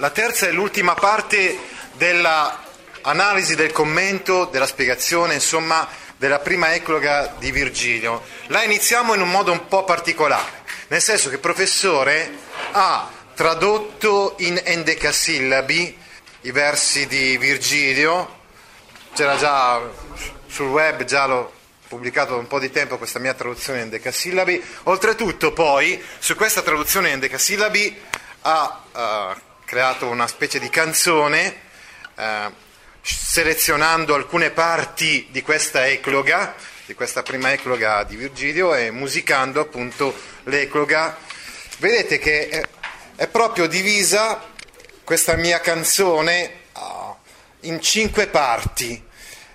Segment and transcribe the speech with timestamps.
[0.00, 1.58] La terza e l'ultima parte
[1.92, 8.22] dell'analisi del commento, della spiegazione, insomma, della prima ecloga di Virgilio.
[8.46, 12.32] La iniziamo in un modo un po' particolare, nel senso che il professore
[12.72, 15.98] ha tradotto in endecasillabi
[16.40, 18.38] i versi di Virgilio,
[19.14, 19.82] c'era già
[20.46, 21.52] sul web, già l'ho
[21.86, 26.62] pubblicato da un po' di tempo questa mia traduzione in decasillabi, oltretutto poi su questa
[26.62, 28.00] traduzione in decasillabi
[28.42, 31.54] ha uh, creato una specie di canzone
[32.16, 32.50] eh,
[33.02, 40.12] selezionando alcune parti di questa ecloga, di questa prima ecloga di Virgilio e musicando appunto
[40.46, 41.16] l'ecloga.
[41.78, 42.68] Vedete che è,
[43.14, 44.44] è proprio divisa
[45.04, 47.14] questa mia canzone uh,
[47.60, 49.00] in cinque parti.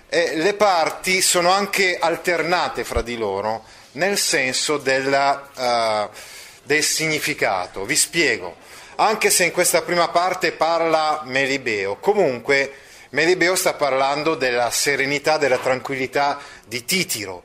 [0.08, 6.16] E le parti sono anche alternate fra di loro nel senso della, uh,
[6.62, 7.84] del significato.
[7.84, 8.64] Vi spiego
[8.96, 11.96] anche se in questa prima parte parla Melibeo.
[11.96, 12.72] Comunque
[13.10, 17.42] Melibeo sta parlando della serenità, della tranquillità di Titiro.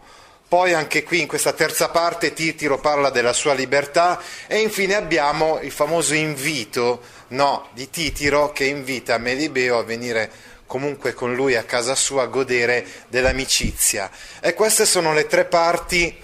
[0.47, 5.59] Poi anche qui in questa terza parte Titiro parla della sua libertà e infine abbiamo
[5.61, 10.29] il famoso invito no, di Titiro che invita Melibeo a venire
[10.65, 14.09] comunque con lui a casa sua a godere dell'amicizia.
[14.41, 16.17] E queste sono le tre parti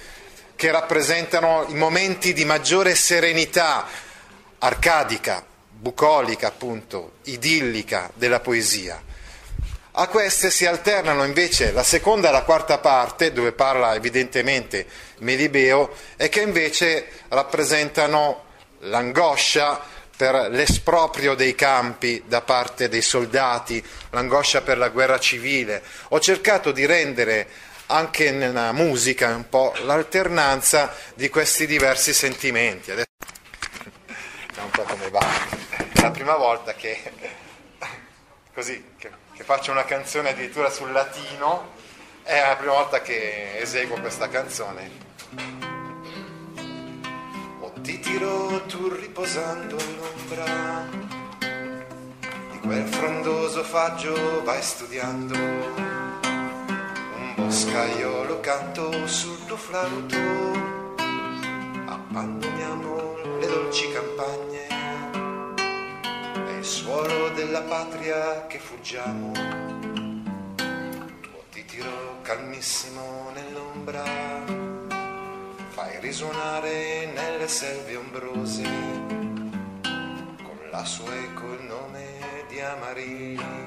[0.55, 3.87] che rappresentano i momenti di maggiore serenità
[4.59, 9.01] arcadica, bucolica, appunto, idillica della poesia.
[9.99, 14.85] A queste si alternano invece la seconda e la quarta parte, dove parla evidentemente
[15.19, 18.43] Melibeo, e che invece rappresentano
[18.81, 19.81] l'angoscia
[20.15, 25.81] per l'esproprio dei campi da parte dei soldati, l'angoscia per la guerra civile.
[26.09, 27.47] Ho cercato di rendere
[27.87, 33.06] anche nella musica un po' l'alternanza di questi diversi sentimenti.
[34.57, 35.25] Adesso un po' come va.
[35.93, 36.99] È la prima volta che,
[38.53, 41.73] così, che, che faccio una canzone addirittura sul latino,
[42.23, 45.05] è la prima volta che eseguo questa canzone.
[47.59, 50.85] O ti tiro tu riposando all'ombra
[52.51, 60.76] di quel frondoso faggio vai studiando un boscaiolo canto sul tuo flauto
[62.09, 64.67] abbandoniamo le dolci campagne
[66.47, 69.31] e il suolo della patria che fuggiamo.
[70.55, 74.03] Tuo titiro calmissimo nell'ombra,
[75.69, 78.63] fai risuonare nelle selve ombrose,
[79.81, 83.65] con la sua eco il nome di Amarillo.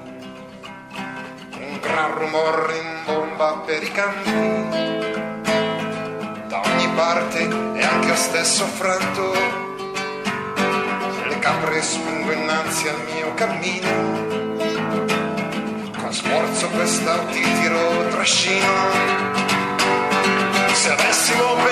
[1.59, 5.40] Un gran rumore in bomba per i campi
[6.51, 9.31] da ogni parte e anche lo stesso affranto.
[11.29, 13.89] Le capre spingo innanzi al mio cammino,
[15.97, 18.73] con sforzo quest'auti tiro trascino.
[20.73, 21.70] Se avessimo pensato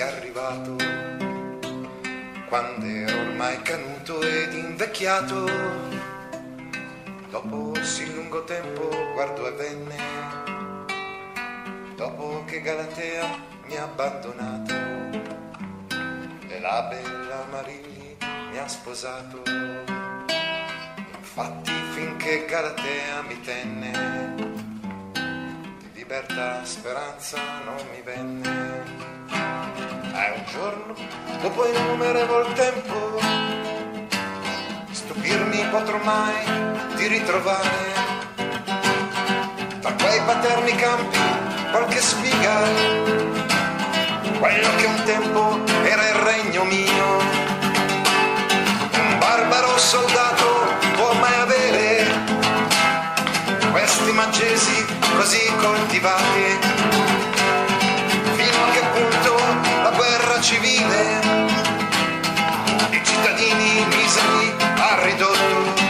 [0.00, 0.76] sia arrivato,
[2.48, 5.44] quando ero ormai canuto ed invecchiato
[7.28, 9.96] Dopo sì lungo tempo guardo e venne,
[11.96, 13.28] dopo che Galatea
[13.66, 14.74] mi ha abbandonato
[16.48, 18.16] e la bella Marilli
[18.50, 19.42] mi ha sposato.
[21.18, 24.34] Infatti finché Galatea mi tenne,
[25.12, 29.19] di libertà speranza non mi venne.
[30.12, 30.94] E un giorno,
[31.40, 33.20] dopo innumerevol tempo,
[34.90, 36.44] stupirmi potrò mai
[36.96, 37.98] di ritrovare
[39.80, 41.18] tra quei paterni campi
[41.70, 42.58] qualche spiga,
[44.38, 47.18] quello che un tempo era il regno mio.
[48.92, 50.46] Un barbaro soldato
[50.96, 52.06] può mai avere
[53.70, 54.84] questi maggesi
[55.16, 56.58] così coltivati,
[60.50, 61.20] guerra civile
[62.90, 65.88] i cittadini miseri ha ridotto.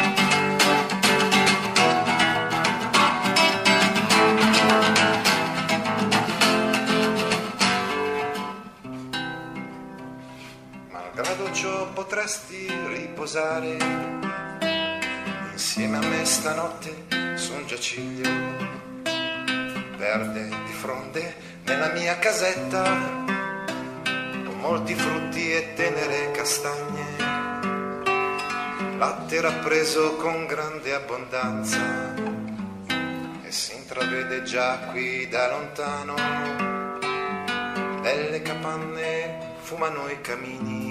[10.91, 13.77] malgrado ciò potresti riposare
[15.53, 18.31] insieme a me stanotte su un giaciglio
[19.97, 21.35] verde di fronte
[21.65, 23.30] nella mia casetta
[24.61, 27.17] molti frutti e tenere castagne.
[28.99, 32.15] Latte rappreso con grande abbondanza
[33.43, 36.15] e si intravede già qui da lontano.
[38.03, 40.89] Belle capanne fumano i camini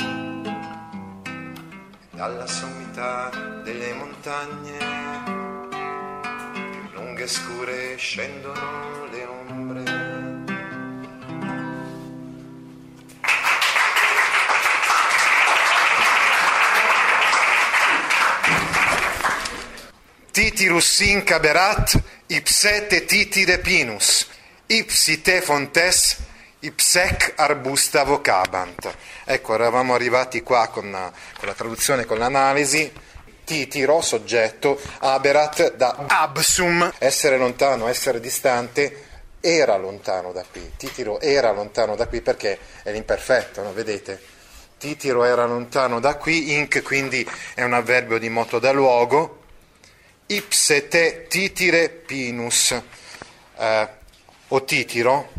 [2.10, 3.30] dalla sommità
[3.63, 4.77] delle montagne.
[6.50, 10.08] Più lunghe e scure scendono le ombre.
[20.39, 24.25] Titirus incaberat ipsete titire pinus,
[24.68, 26.15] ipsite fontes
[26.62, 28.89] ipsec arbusta vocabant.
[29.25, 30.91] Ecco, eravamo arrivati qua con,
[31.38, 32.89] con la traduzione, con l'analisi.
[33.44, 39.07] Titiro, soggetto, aberat da absum, essere lontano, essere distante,
[39.42, 40.71] era lontano da qui.
[40.77, 43.74] Titiro era lontano da qui perché è l'imperfetto, no?
[43.74, 44.18] vedete?
[44.77, 49.38] Titiro era lontano da qui, inc quindi è un avverbio di moto da luogo.
[50.31, 52.79] Ipsete titire pinus,
[53.57, 53.87] eh,
[54.49, 55.31] o titiro,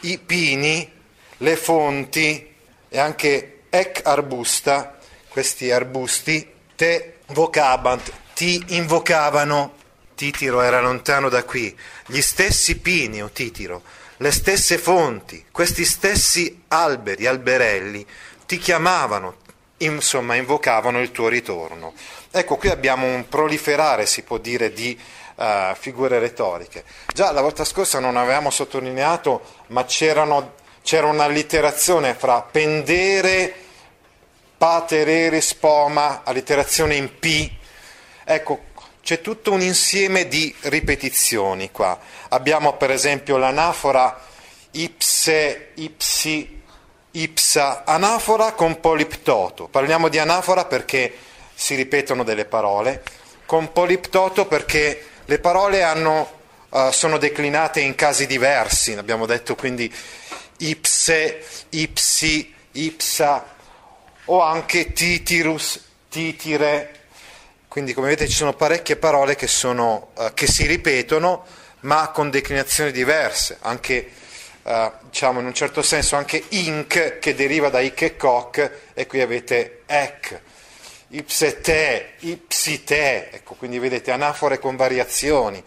[0.00, 0.92] i pini,
[1.36, 2.52] le fonti
[2.88, 4.98] e anche ec arbusta,
[5.28, 9.76] questi arbusti, te vocabant, ti invocavano.
[10.16, 11.72] Titiro era lontano da qui,
[12.06, 13.82] gli stessi pini o Titiro,
[14.16, 18.04] le stesse fonti, questi stessi alberi, alberelli,
[18.44, 19.36] ti chiamavano,
[19.78, 21.94] insomma invocavano il tuo ritorno.
[22.32, 24.96] Ecco, qui abbiamo un proliferare, si può dire, di
[25.34, 26.84] uh, figure retoriche.
[27.12, 33.52] Già la volta scorsa non avevamo sottolineato, ma c'era un'allitterazione fra pendere,
[34.56, 37.50] paterere, spoma, allitterazione in P.
[38.22, 38.60] Ecco,
[39.02, 41.98] c'è tutto un insieme di ripetizioni qua.
[42.28, 44.20] Abbiamo per esempio l'anafora
[44.70, 46.62] ipse, ipsi,
[47.10, 49.66] ipsa, anafora con poliptoto.
[49.66, 51.12] Parliamo di anafora perché
[51.60, 53.02] si ripetono delle parole,
[53.44, 56.38] con poliptoto perché le parole hanno,
[56.70, 59.92] uh, sono declinate in casi diversi, abbiamo detto quindi
[60.56, 63.44] ipse, ipsi, ipsa
[64.24, 66.94] o anche titirus, titire.
[67.68, 71.44] Quindi come vedete ci sono parecchie parole che, sono, uh, che si ripetono
[71.80, 74.10] ma con declinazioni diverse, anche
[74.62, 79.06] uh, diciamo in un certo senso anche inc che deriva da ic e coc e
[79.06, 80.40] qui avete ec
[81.10, 85.62] ipsete, ipsite, ecco, quindi vedete anafore con variazioni.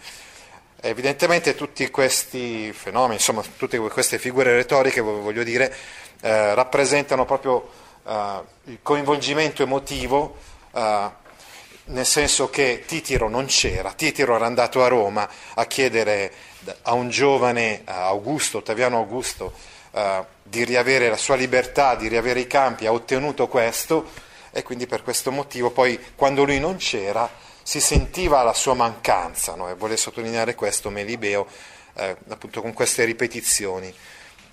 [0.81, 5.73] Evidentemente tutti questi fenomeni, insomma tutte queste figure retoriche, voglio dire,
[6.21, 7.69] eh, rappresentano proprio
[8.05, 10.37] eh, il coinvolgimento emotivo,
[10.73, 11.09] eh,
[11.85, 16.31] nel senso che Titiro non c'era, Titiro era andato a Roma a chiedere
[16.83, 19.53] a un giovane Augusto, Ottaviano Augusto,
[19.91, 24.85] eh, di riavere la sua libertà, di riavere i campi, ha ottenuto questo, e quindi
[24.85, 27.29] per questo motivo poi quando lui non c'era
[27.63, 29.67] si sentiva la sua mancanza no?
[29.67, 31.47] e vuole sottolineare questo Melibeo
[31.95, 33.93] eh, appunto con queste ripetizioni.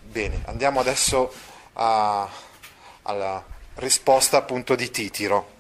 [0.01, 1.31] Bene, andiamo adesso
[1.75, 2.29] a,
[3.03, 3.45] alla
[3.75, 5.59] risposta appunto di Titiro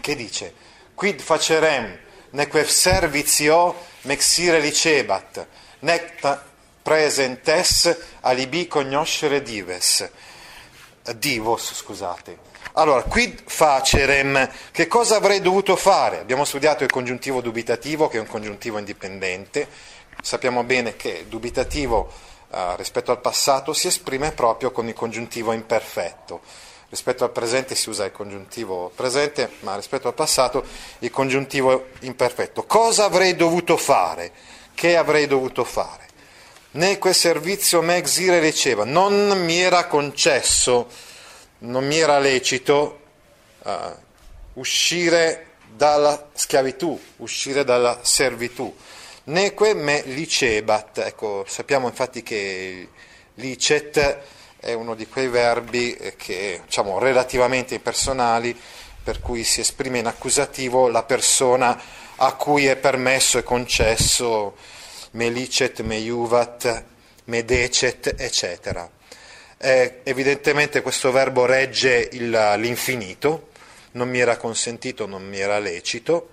[0.00, 0.54] che dice
[0.94, 1.98] quid facerem
[2.30, 5.46] neque servizio mexire licebat
[5.80, 6.38] nec
[6.82, 10.08] presentes alibi cognoscere dives
[11.16, 12.38] divos scusate
[12.78, 16.18] allora, quid facerem, che cosa avrei dovuto fare?
[16.18, 19.66] Abbiamo studiato il congiuntivo dubitativo, che è un congiuntivo indipendente.
[20.20, 22.12] Sappiamo bene che dubitativo
[22.52, 26.42] eh, rispetto al passato si esprime proprio con il congiuntivo imperfetto.
[26.90, 30.62] Rispetto al presente si usa il congiuntivo presente, ma rispetto al passato
[30.98, 32.64] il congiuntivo imperfetto.
[32.64, 34.32] Cosa avrei dovuto fare?
[34.74, 36.04] Che avrei dovuto fare?
[36.72, 41.05] Neque servizio me exire riceva, non mi era concesso
[41.58, 43.00] non mi era lecito
[43.62, 43.70] uh,
[44.54, 48.74] uscire dalla schiavitù, uscire dalla servitù.
[49.24, 52.88] Neque me licebat, ecco, sappiamo infatti che
[53.34, 54.18] licet
[54.58, 58.58] è uno di quei verbi che, diciamo, relativamente impersonali,
[59.02, 61.80] per cui si esprime in accusativo la persona
[62.16, 64.56] a cui è permesso e concesso
[65.12, 66.84] me licet, me iuvat,
[67.24, 68.88] me decet, eccetera.
[69.58, 73.48] Eh, evidentemente questo verbo regge il, l'infinito,
[73.92, 76.30] non mi era consentito, non mi era lecito.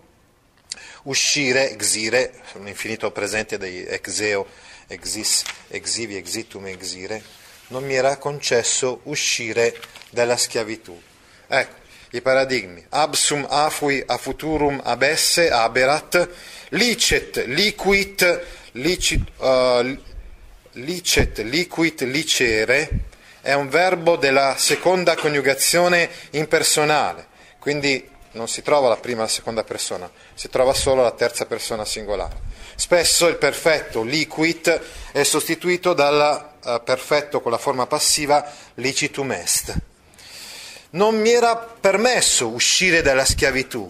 [1.03, 4.47] Uscire, exire, un infinito presente dei exeo,
[4.87, 7.41] exis, exivi, exitum, exire.
[7.67, 9.75] non mi era concesso uscire
[10.09, 10.99] dalla schiavitù.
[11.47, 11.75] Ecco,
[12.11, 12.85] i paradigmi.
[12.89, 16.29] Absum afui a futurum abesse aberat,
[16.69, 18.41] licet liquit,
[18.73, 19.97] licit, uh,
[20.73, 22.89] licet liquit licere,
[23.43, 27.27] è un verbo della seconda coniugazione impersonale,
[27.59, 31.45] quindi non si trova la prima e la seconda persona, si trova solo la terza
[31.45, 32.37] persona singolare.
[32.75, 34.81] Spesso il perfetto liquid
[35.11, 39.75] è sostituito dal uh, perfetto con la forma passiva licitum est.
[40.91, 43.85] Non mi era permesso uscire dalla schiavitù,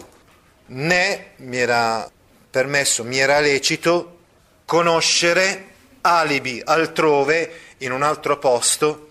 [0.66, 2.10] né mi era
[2.50, 4.18] permesso, mi era lecito
[4.64, 5.68] conoscere
[6.00, 9.10] alibi altrove, in un altro posto,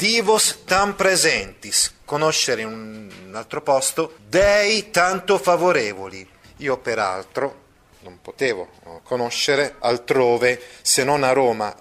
[0.00, 6.26] divos tam presentis, conoscere in un altro posto dei tanto favorevoli.
[6.56, 7.68] Io peraltro
[8.00, 8.70] non potevo
[9.02, 11.76] conoscere altrove se non a Roma.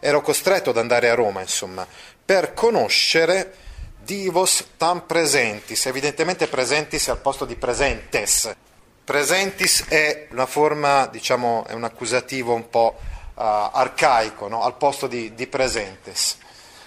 [0.00, 1.86] Ero costretto ad andare a Roma, insomma,
[2.24, 3.54] per conoscere
[4.02, 8.56] divos tam presentis, evidentemente presentis al posto di presentes.
[9.04, 14.64] Presentis è una forma, diciamo, è un accusativo un po' uh, arcaico, no?
[14.64, 16.38] al posto di, di presentes.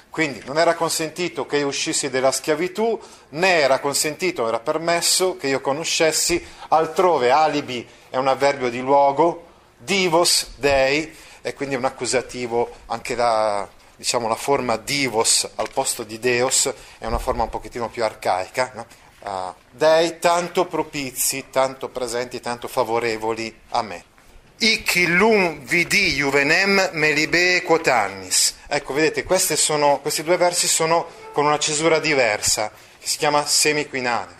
[0.09, 2.99] Quindi non era consentito che io uscissi dalla schiavitù,
[3.29, 9.45] né era consentito, era permesso che io conoscessi altrove alibi è un avverbio di luogo,
[9.77, 16.19] divos, dei, e quindi un accusativo anche la, diciamo, la forma divos al posto di
[16.19, 18.71] deos è una forma un pochettino più arcaica.
[18.73, 18.85] No?
[19.21, 24.03] Uh, dei tanto propizi, tanto presenti, tanto favorevoli a me.
[24.61, 28.55] Ic illum vidi juvenem melibee quotannis.
[28.67, 29.25] Ecco, vedete,
[29.55, 34.39] sono, questi due versi sono con una cesura diversa, che si chiama semiquinale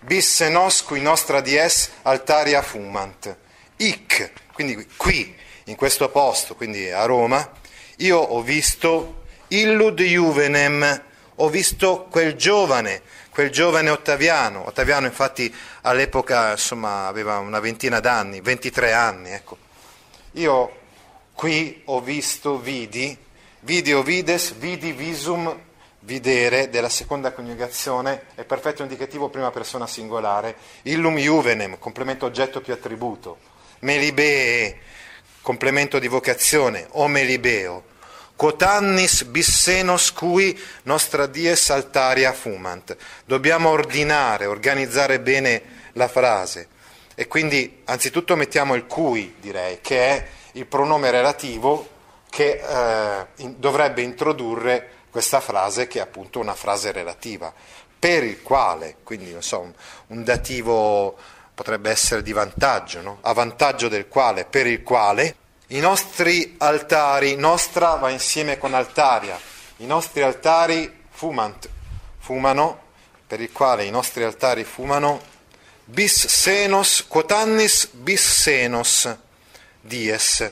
[0.00, 3.36] bisse nos qui nostra dies altaria fumant.
[3.76, 5.34] Ic, quindi qui,
[5.64, 7.52] in questo posto, quindi a Roma,
[7.98, 11.02] io ho visto illud juvenem,
[11.36, 13.02] ho visto quel giovane,
[13.38, 14.66] quel giovane Ottaviano.
[14.66, 19.30] Ottaviano infatti all'epoca insomma, aveva una ventina d'anni, 23 anni.
[19.30, 19.56] Ecco.
[20.32, 20.76] Io
[21.34, 23.16] qui ho visto, vidi,
[23.60, 25.56] video vides, vidi visum
[26.00, 32.72] videre della seconda coniugazione è perfetto indicativo prima persona singolare, illum juvenem, complemento oggetto più
[32.72, 33.38] attributo,
[33.80, 34.80] melibee,
[35.42, 37.84] complemento di vocazione, o melibeo,
[38.38, 42.96] quotannis bissenos cui nostra dies altaria fumant.
[43.24, 45.62] Dobbiamo ordinare, organizzare bene
[45.94, 46.68] la frase
[47.16, 51.88] e quindi anzitutto mettiamo il cui, direi, che è il pronome relativo
[52.30, 57.52] che eh, in, dovrebbe introdurre questa frase che è appunto una frase relativa,
[57.98, 59.72] per il quale, quindi non so, un,
[60.08, 61.18] un dativo
[61.54, 63.18] potrebbe essere di vantaggio, no?
[63.22, 65.34] a vantaggio del quale, per il quale
[65.68, 69.38] i nostri altari, nostra va insieme con altaria,
[69.78, 71.68] i nostri altari fumant,
[72.18, 72.86] fumano,
[73.26, 75.20] per il quale i nostri altari fumano,
[75.84, 79.14] bis senos, quotannis bis senos
[79.82, 80.50] dies,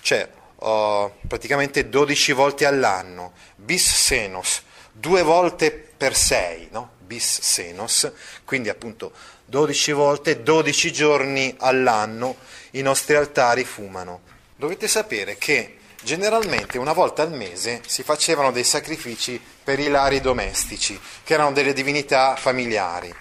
[0.00, 6.90] cioè oh, praticamente 12 volte all'anno, bis senos, due volte per sei, no?
[6.98, 8.10] bis senos,
[8.44, 9.12] quindi appunto
[9.46, 12.36] 12 volte, 12 giorni all'anno
[12.72, 14.30] i nostri altari fumano.
[14.62, 20.20] Dovete sapere che generalmente una volta al mese si facevano dei sacrifici per i lari
[20.20, 23.12] domestici, che erano delle divinità familiari.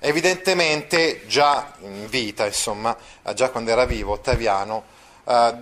[0.00, 2.96] Evidentemente già in vita, insomma,
[3.32, 4.86] già quando era vivo Ottaviano,
[5.24, 5.54] eh,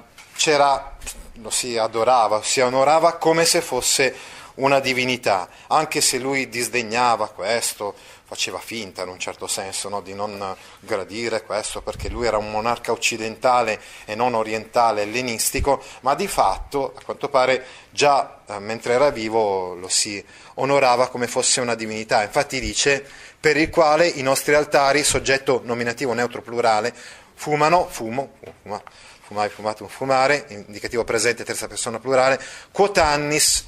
[1.35, 4.14] lo si adorava, si onorava come se fosse
[4.55, 7.95] una divinità, anche se lui disdegnava questo,
[8.26, 12.50] faceva finta in un certo senso no, di non gradire questo perché lui era un
[12.50, 18.95] monarca occidentale e non orientale ellenistico, ma di fatto, a quanto pare, già eh, mentre
[18.95, 20.23] era vivo lo si
[20.54, 22.25] onorava come fosse una divinità.
[22.25, 26.92] Infatti dice per il quale i nostri altari, soggetto nominativo neutro plurale,
[27.35, 28.83] fumano, fumo, fuma,
[29.21, 32.42] fumare, fumato, fumare, indicativo presente, terza persona plurale,
[32.73, 33.66] quotannis,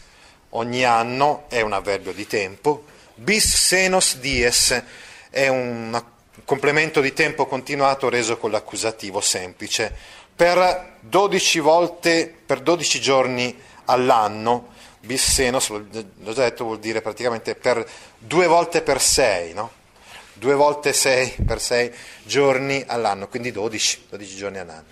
[0.51, 4.83] ogni anno, è un avverbio di tempo, bis senos dies,
[5.31, 6.03] è un
[6.45, 9.95] complemento di tempo continuato reso con l'accusativo semplice,
[10.35, 14.69] per 12 volte, per 12 giorni all'anno,
[15.01, 17.85] bis senos, l'ho già detto, vuol dire praticamente per
[18.17, 19.73] due volte per sei, no?
[20.35, 24.85] Due volte sei per sei giorni all'anno, quindi 12, 12 giorni all'anno.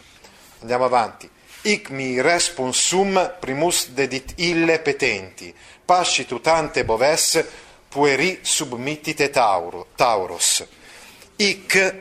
[0.61, 1.31] Andiamo avanti.
[1.63, 5.55] Ic mi responsum primus dedit ille petenti,
[5.85, 7.45] pascitu tante boves
[7.97, 10.63] pueri submittite tauro, tauros.
[11.37, 11.95] Ic,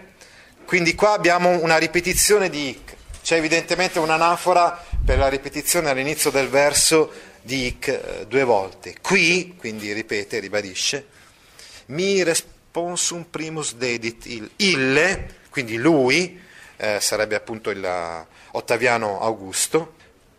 [0.65, 6.49] quindi qua abbiamo una ripetizione di ic, c'è evidentemente un'anafora per la ripetizione all'inizio del
[6.49, 7.09] verso
[7.41, 8.97] dic eh, due volte.
[9.01, 11.07] Qui, quindi ripete, ribadisce,
[11.85, 16.37] mi responsum primus dedit il ille, quindi lui,
[16.75, 19.93] eh, sarebbe appunto il Ottaviano Augusto,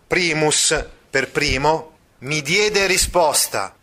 [0.07, 3.75] primus per primo, mi diede risposta,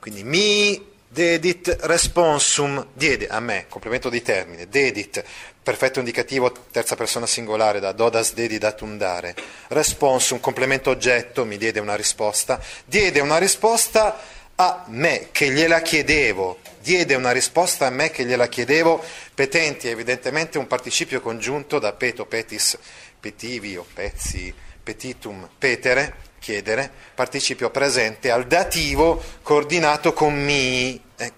[0.00, 5.22] quindi mi dedit responsum, diede a me, complemento di termine, dedit,
[5.62, 9.34] perfetto indicativo, terza persona singolare, da dodas dedi datum dare,
[9.68, 14.18] responsum, complemento oggetto, mi diede una risposta, diede una risposta
[14.54, 19.04] a me che gliela chiedevo, diede una risposta a me che gliela chiedevo,
[19.34, 22.78] petenti evidentemente un participio congiunto da peto, petis,
[23.20, 24.52] petivi o pezzi,
[24.82, 31.00] petitum, petere, chiedere, participio presente al dativo coordinato con mi.
[31.16, 31.32] Eh,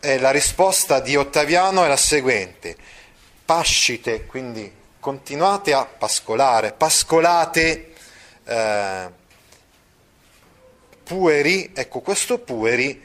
[0.00, 2.74] eh, la risposta di Ottaviano è la seguente,
[3.44, 7.92] pascite, quindi continuate a pascolare, pascolate
[8.44, 9.08] eh,
[11.04, 13.02] pueri, ecco questo pueri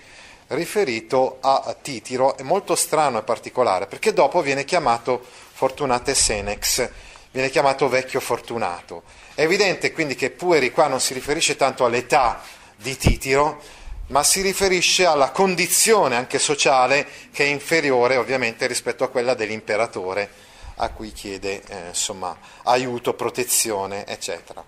[0.47, 6.89] riferito a Titiro è molto strano e particolare perché dopo viene chiamato Fortunate Senex,
[7.31, 9.03] viene chiamato vecchio fortunato.
[9.33, 12.41] È evidente quindi che Pueri qua non si riferisce tanto all'età
[12.75, 13.61] di Titiro,
[14.07, 20.49] ma si riferisce alla condizione anche sociale che è inferiore ovviamente rispetto a quella dell'imperatore
[20.75, 24.63] a cui chiede eh, insomma, aiuto, protezione, eccetera.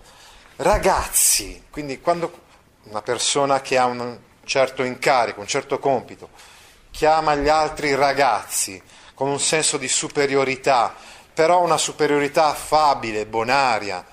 [0.56, 2.42] Ragazzi, quindi quando
[2.84, 6.28] una persona che ha un certo incarico, un certo compito,
[6.90, 8.80] chiama gli altri ragazzi
[9.14, 10.94] con un senso di superiorità,
[11.34, 14.04] però una superiorità affabile, bonaria,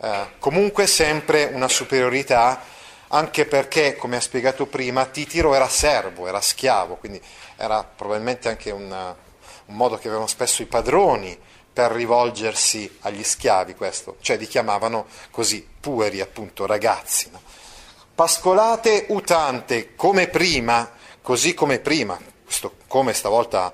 [0.00, 2.60] eh, comunque sempre una superiorità,
[3.08, 7.22] anche perché, come ha spiegato prima, Titiro era servo, era schiavo, quindi
[7.56, 9.16] era probabilmente anche una,
[9.66, 11.38] un modo che avevano spesso i padroni
[11.72, 17.30] per rivolgersi agli schiavi, questo, cioè li chiamavano così, pueri appunto, ragazzi.
[17.30, 17.40] No?
[18.14, 20.90] Pascolate utante, come prima,
[21.22, 23.72] così come prima, questo come stavolta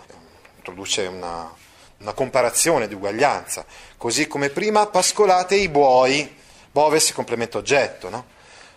[0.56, 1.52] introduce una,
[2.00, 3.64] una comparazione di uguaglianza,
[3.96, 6.36] così come prima pascolate i buoi,
[6.70, 8.24] boves complemento oggetto, no?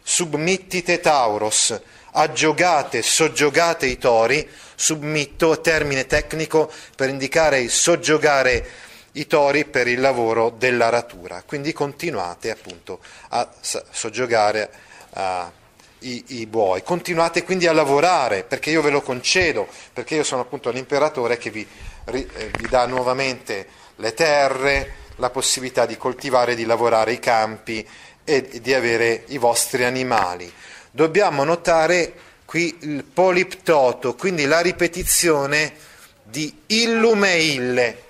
[0.04, 1.80] submittite tauros,
[2.12, 8.66] aggiogate, soggiogate i tori, submitto, termine tecnico per indicare il soggiogare
[9.14, 14.72] i tori per il lavoro dell'aratura, quindi continuate appunto a soggiogare
[15.12, 15.22] uh,
[16.00, 20.42] i, i, buoi, continuate quindi a lavorare perché io ve lo concedo, perché io sono
[20.42, 21.66] appunto l'imperatore che vi
[22.06, 27.88] vi eh, dà nuovamente le terre, la possibilità di coltivare, di lavorare i campi
[28.24, 30.52] e di avere i vostri animali.
[30.92, 32.14] Dobbiamo notare
[32.46, 35.74] qui il poliptoto, quindi la ripetizione
[36.24, 38.04] di illum e ille.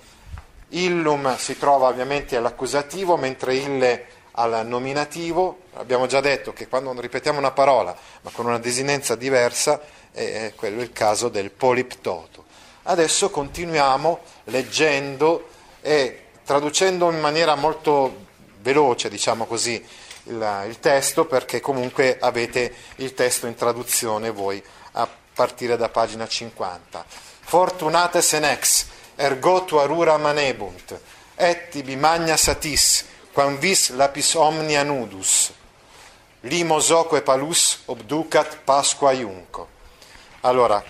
[0.70, 5.62] Illum si trova ovviamente all'accusativo, mentre ille al nominativo.
[5.74, 9.80] Abbiamo già detto che quando ripetiamo una parola, ma con una desinenza diversa,
[10.12, 12.44] è quello il caso del poliptoto.
[12.86, 15.48] Adesso continuiamo leggendo
[15.80, 18.26] e traducendo in maniera molto
[18.60, 19.82] veloce, diciamo così,
[20.24, 26.28] il, il, testo, perché comunque avete il testo in traduzione voi a partire da pagina
[26.28, 27.04] 50.
[27.40, 30.98] Fortunate senex, ergo tua rura manebunt,
[31.36, 35.52] et tibi magna satis, quam vis lapis omnia nudus,
[36.40, 39.68] limos oque palus obducat pasqua iunco.
[40.40, 40.82] Allora,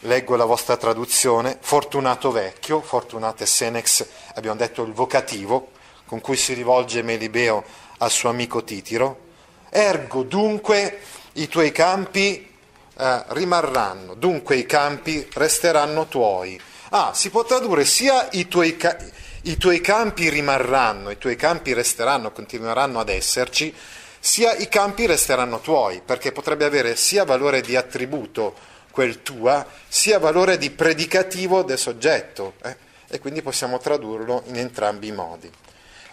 [0.00, 5.72] leggo la vostra traduzione, fortunato vecchio, fortunate senex, abbiamo detto il vocativo
[6.06, 7.64] con cui si rivolge Melibeo
[7.98, 9.28] al suo amico Titiro,
[9.68, 11.00] ergo dunque
[11.34, 12.48] i tuoi campi
[12.96, 16.60] eh, rimarranno, dunque i campi resteranno tuoi.
[16.90, 18.96] Ah, si può tradurre sia i tuoi, ca-
[19.42, 23.72] i tuoi campi rimarranno, i tuoi campi resteranno, continueranno ad esserci,
[24.18, 28.54] sia i campi resteranno tuoi, perché potrebbe avere sia valore di attributo
[28.90, 32.76] quel tua, sia valore di predicativo del soggetto, eh?
[33.08, 35.50] e quindi possiamo tradurlo in entrambi i modi.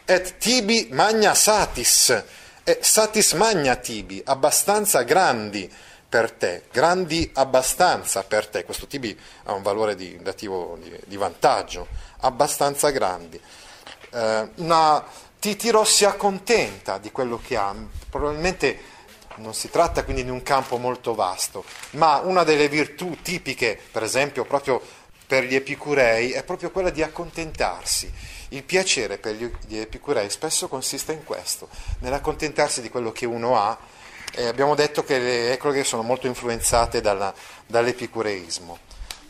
[0.05, 2.23] Et tibi magna satis,
[2.63, 5.71] e satis magna tibi, abbastanza grandi
[6.09, 11.17] per te, grandi abbastanza per te, questo tibi ha un valore di, dativo di, di
[11.17, 11.87] vantaggio,
[12.19, 13.39] abbastanza grandi.
[14.11, 15.03] Eh, una,
[15.39, 17.75] Titiro si accontenta di quello che ha,
[18.09, 18.79] probabilmente
[19.37, 24.03] non si tratta quindi di un campo molto vasto, ma una delle virtù tipiche, per
[24.03, 24.81] esempio, proprio
[25.25, 28.11] per gli epicurei è proprio quella di accontentarsi.
[28.49, 31.67] Il piacere per gli epicurei spesso consiste in questo,
[31.99, 33.77] nell'accontentarsi di quello che uno ha.
[34.33, 37.33] E abbiamo detto che le ecloghe sono molto influenzate dalla,
[37.65, 38.79] dall'epicureismo.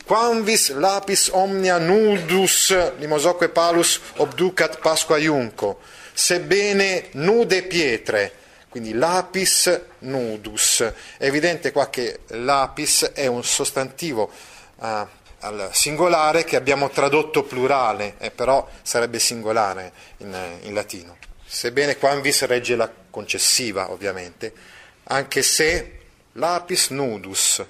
[0.05, 5.79] Quamvis lapis omnia nudus limosoque palus obducat pasqua iunco,
[6.13, 8.33] sebbene nude pietre
[8.69, 10.81] quindi lapis nudus.
[11.17, 14.31] È evidente qua che lapis è un sostantivo
[14.75, 15.07] uh,
[15.39, 21.17] al singolare che abbiamo tradotto plurale, eh, però sarebbe singolare in, in latino.
[21.45, 24.51] Sebbene quamvis regge la concessiva, ovviamente,
[25.03, 25.99] anche se
[26.33, 27.63] lapis nudus,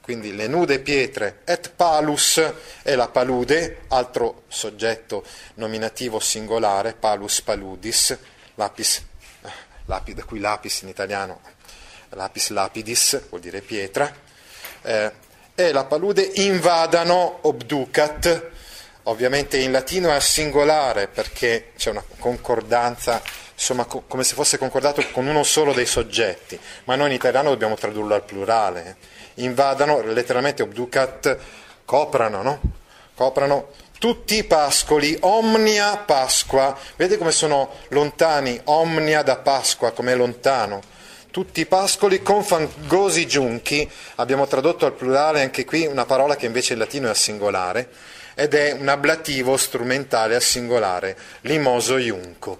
[0.00, 2.40] quindi le nude pietre, et palus
[2.82, 8.16] è la palude, altro soggetto nominativo singolare, palus paludis,
[8.56, 9.02] lapis,
[9.84, 11.40] eh, lapis da cui lapis in italiano,
[12.10, 14.12] lapis lapidis vuol dire pietra,
[14.82, 15.12] eh,
[15.54, 18.50] e la palude invadano obducat,
[19.04, 25.04] ovviamente in latino è singolare perché c'è una concordanza, insomma co- come se fosse concordato
[25.12, 28.96] con uno solo dei soggetti, ma noi in italiano dobbiamo tradurlo al plurale.
[29.34, 31.38] Invadano, letteralmente obducat,
[31.84, 32.60] coprano, no?
[33.14, 33.68] Coprano
[34.04, 36.78] tutti i pascoli, omnia Pasqua.
[36.94, 40.82] Vedete come sono lontani, omnia da Pasqua, come lontano
[41.30, 46.44] tutti i pascoli con fangosi giunchi, abbiamo tradotto al plurale anche qui una parola che
[46.44, 47.88] invece in latino è a singolare,
[48.34, 52.58] ed è un ablativo strumentale a singolare, limoso iunco.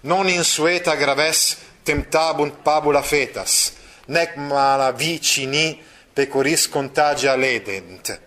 [0.00, 3.72] Non insueta graves temptabunt pabula fetas,
[4.06, 5.80] nec mala vicini
[6.12, 8.24] pecoris contagia ledent.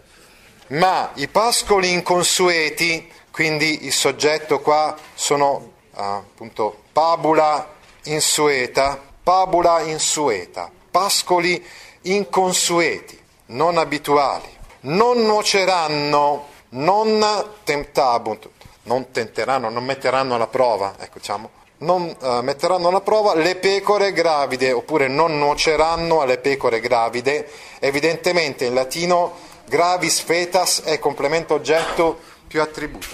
[0.69, 10.69] Ma i pascoli inconsueti, quindi il soggetto qua sono ah, appunto pabula insueta, pabula insueta,
[10.91, 11.65] pascoli
[12.03, 14.47] inconsueti, non abituali,
[14.82, 18.49] non nuoceranno, non temptabunt,
[18.84, 24.12] non tenteranno, non metteranno alla prova, ecco diciamo, non uh, metteranno alla prova le pecore
[24.12, 32.19] gravide, oppure non nuoceranno alle pecore gravide, evidentemente in latino gravis fetas è complemento oggetto
[32.47, 33.08] più attributo.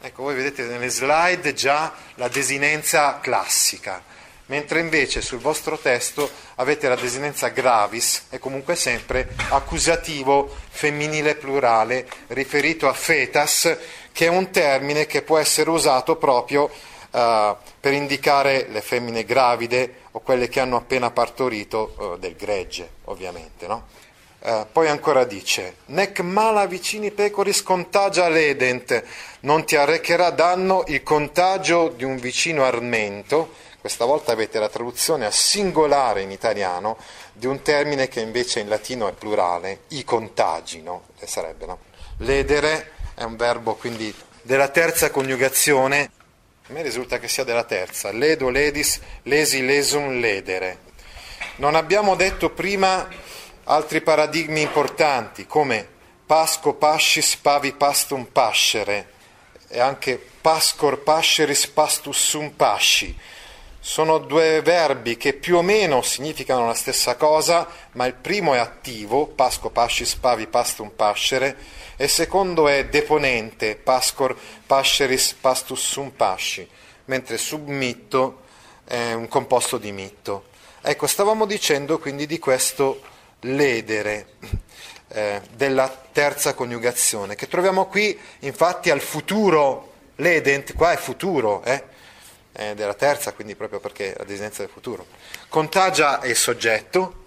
[0.00, 4.02] Ecco, voi vedete nelle slide già la desinenza classica
[4.46, 12.06] mentre invece sul vostro testo avete la desinenza gravis, è comunque sempre accusativo femminile plurale
[12.28, 13.76] riferito a fetas,
[14.12, 16.64] che è un termine che può essere usato proprio
[17.10, 22.88] uh, per indicare le femmine gravide o quelle che hanno appena partorito uh, del gregge,
[23.04, 23.66] ovviamente.
[23.66, 23.86] No?
[24.38, 29.02] Uh, poi ancora dice, nec mala vicini pecoris contagia ledent,
[29.40, 35.26] non ti arrecherà danno il contagio di un vicino armento, questa volta avete la traduzione
[35.26, 36.96] a singolare in italiano
[37.32, 41.04] di un termine che invece in latino è plurale, i contagi, no?
[41.24, 41.78] Sarebbe, no?
[42.18, 46.10] Ledere è un verbo quindi della terza coniugazione,
[46.68, 50.78] a me risulta che sia della terza, ledo, ledis, lesi, lesum, ledere.
[51.56, 53.08] Non abbiamo detto prima
[53.68, 55.86] altri paradigmi importanti come
[56.26, 59.12] pasco, pascis, pavi, pastum, pascere
[59.68, 63.16] e anche pascor, pasceris, pastus, sum, pasci
[63.86, 68.58] sono due verbi che più o meno significano la stessa cosa, ma il primo è
[68.58, 71.56] attivo, pasco, pascis, pavi, pastum, pascere,
[71.96, 76.68] e il secondo è deponente, pascor, pasceris, pastus, sum, pasci,
[77.04, 78.40] mentre submitto
[78.82, 80.46] è un composto di mitto.
[80.82, 83.00] Ecco, stavamo dicendo quindi di questo
[83.54, 84.26] ledere
[85.08, 91.82] eh, della terza coniugazione, che troviamo qui infatti al futuro, ledent, qua è futuro, eh?
[92.52, 95.06] eh, della terza, quindi proprio perché la desinenza del futuro.
[95.48, 97.24] Contagia è il soggetto,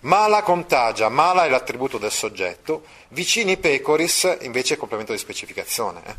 [0.00, 6.02] mala contagia, mala è l'attributo del soggetto, vicini pecoris invece è complemento di specificazione.
[6.04, 6.14] Eh.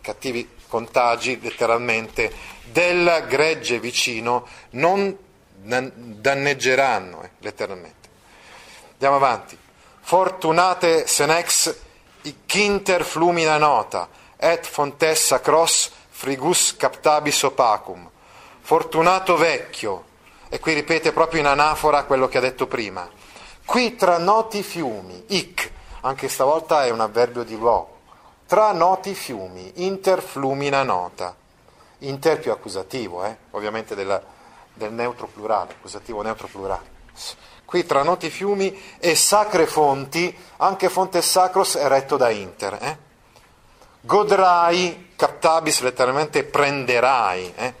[0.00, 2.30] Cattivi contagi letteralmente
[2.64, 5.16] del gregge vicino non
[5.62, 8.05] danneggeranno, eh, letteralmente.
[8.96, 9.58] Andiamo avanti.
[10.00, 11.74] Fortunate senex
[12.48, 18.08] quinter flumina nota, et fontessa cross frigus captabis opacum,
[18.62, 20.04] fortunato vecchio,
[20.48, 23.06] e qui ripete proprio in anafora quello che ha detto prima,
[23.66, 27.98] qui tra noti fiumi, ic, anche stavolta è un avverbio di luogo,
[28.46, 31.36] tra noti fiumi, inter flumina nota,
[31.98, 33.36] inter più accusativo, eh?
[33.50, 34.22] ovviamente della,
[34.72, 36.94] del neutro plurale, accusativo neutro plurale.
[37.66, 42.78] Qui tra noti fiumi e sacre fonti, anche fonte sacros è retto da inter.
[42.80, 42.96] Eh?
[44.02, 47.52] Godrai, captabis letteralmente prenderai.
[47.56, 47.74] Eh?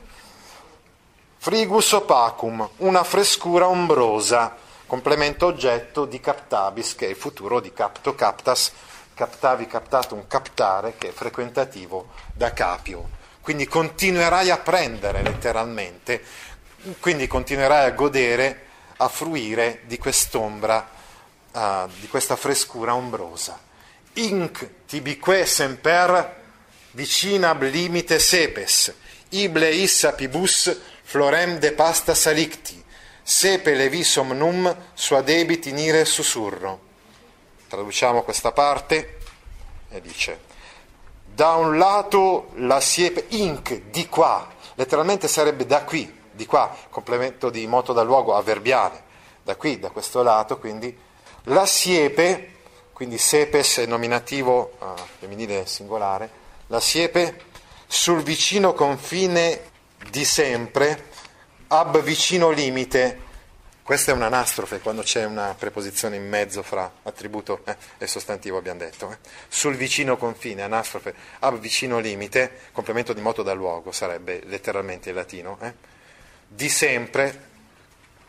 [1.38, 8.16] Frigus opacum, una frescura ombrosa, complemento oggetto di captabis, che è il futuro di capto,
[8.16, 8.72] captas,
[9.14, 13.08] captavi, captatum, captare, che è frequentativo da capio.
[13.40, 16.20] Quindi continuerai a prendere letteralmente,
[16.98, 18.65] quindi continuerai a godere,
[18.98, 20.88] a fruire di quest'ombra,
[21.52, 23.64] uh, di questa frescura ombrosa
[24.16, 26.44] inc tibique semper
[26.92, 28.92] vicinab limite sepes,
[29.30, 32.82] ible issa pibus florem de pasta salicti,
[33.22, 36.80] sepe levi somnum sua debiti nire sussurro.
[37.68, 39.18] Traduciamo questa parte
[39.90, 40.40] e dice,
[41.34, 47.50] da un lato la siepe, inc, di qua, letteralmente sarebbe da qui, di qua, complemento
[47.50, 49.02] di moto da luogo avverbiale,
[49.42, 50.96] da qui, da questo lato, quindi
[51.44, 52.52] la siepe,
[52.92, 54.86] quindi sepes è nominativo uh,
[55.18, 56.30] femminile singolare,
[56.68, 57.44] la siepe
[57.86, 59.70] sul vicino confine
[60.10, 61.10] di sempre,
[61.68, 63.24] ab vicino limite,
[63.86, 68.80] questa è un'anastrofe quando c'è una preposizione in mezzo fra attributo eh, e sostantivo, abbiamo
[68.80, 69.12] detto.
[69.12, 69.18] Eh.
[69.46, 75.14] Sul vicino confine, anastrofe, ab vicino limite, complemento di moto da luogo, sarebbe letteralmente il
[75.14, 75.56] latino.
[75.62, 75.95] Eh.
[76.48, 77.48] Di sempre,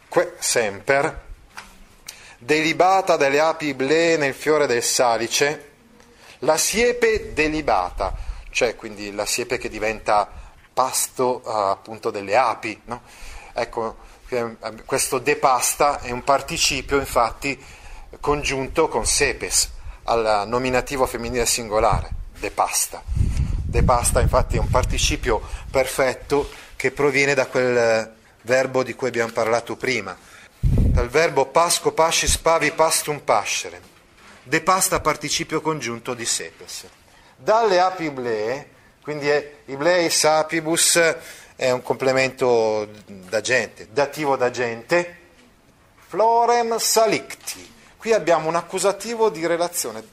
[0.10, 1.26] que semper,
[2.38, 5.72] delibata delle api ble nel fiore del salice,
[6.40, 8.16] la siepe delibata,
[8.52, 10.30] cioè quindi la siepe che diventa
[10.74, 12.82] pasto uh, appunto delle api.
[12.86, 13.02] No?
[13.54, 13.98] Ecco,
[14.86, 17.60] questo de pasta è un participio infatti
[18.20, 19.72] congiunto con sepes
[20.04, 23.02] al nominativo femminile singolare, de pasta.
[23.06, 28.14] De pasta infatti è un participio perfetto che proviene da quel
[28.44, 30.18] verbo di cui abbiamo parlato prima,
[30.60, 33.82] dal verbo pasco pascis pavi pastum pascere.
[34.44, 36.86] De pasta participio congiunto di sepes.
[37.36, 38.70] Dalle api iblee,
[39.02, 41.00] quindi è ibleis apibus
[41.58, 45.18] è un complemento d'agente, dativo d'agente,
[46.08, 47.74] florem salicti.
[47.98, 50.08] Qui abbiamo un accusativo di relazione,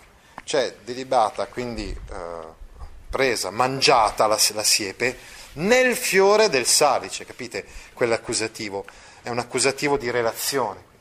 [0.44, 2.62] cioè delibata, quindi eh,
[3.10, 5.16] presa, mangiata la, la, siepe,
[5.54, 8.84] nel fiore del salice, capite quell'accusativo?
[9.22, 10.92] È un accusativo di relazione.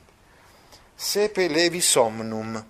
[0.96, 2.64] Sepe levi somnum,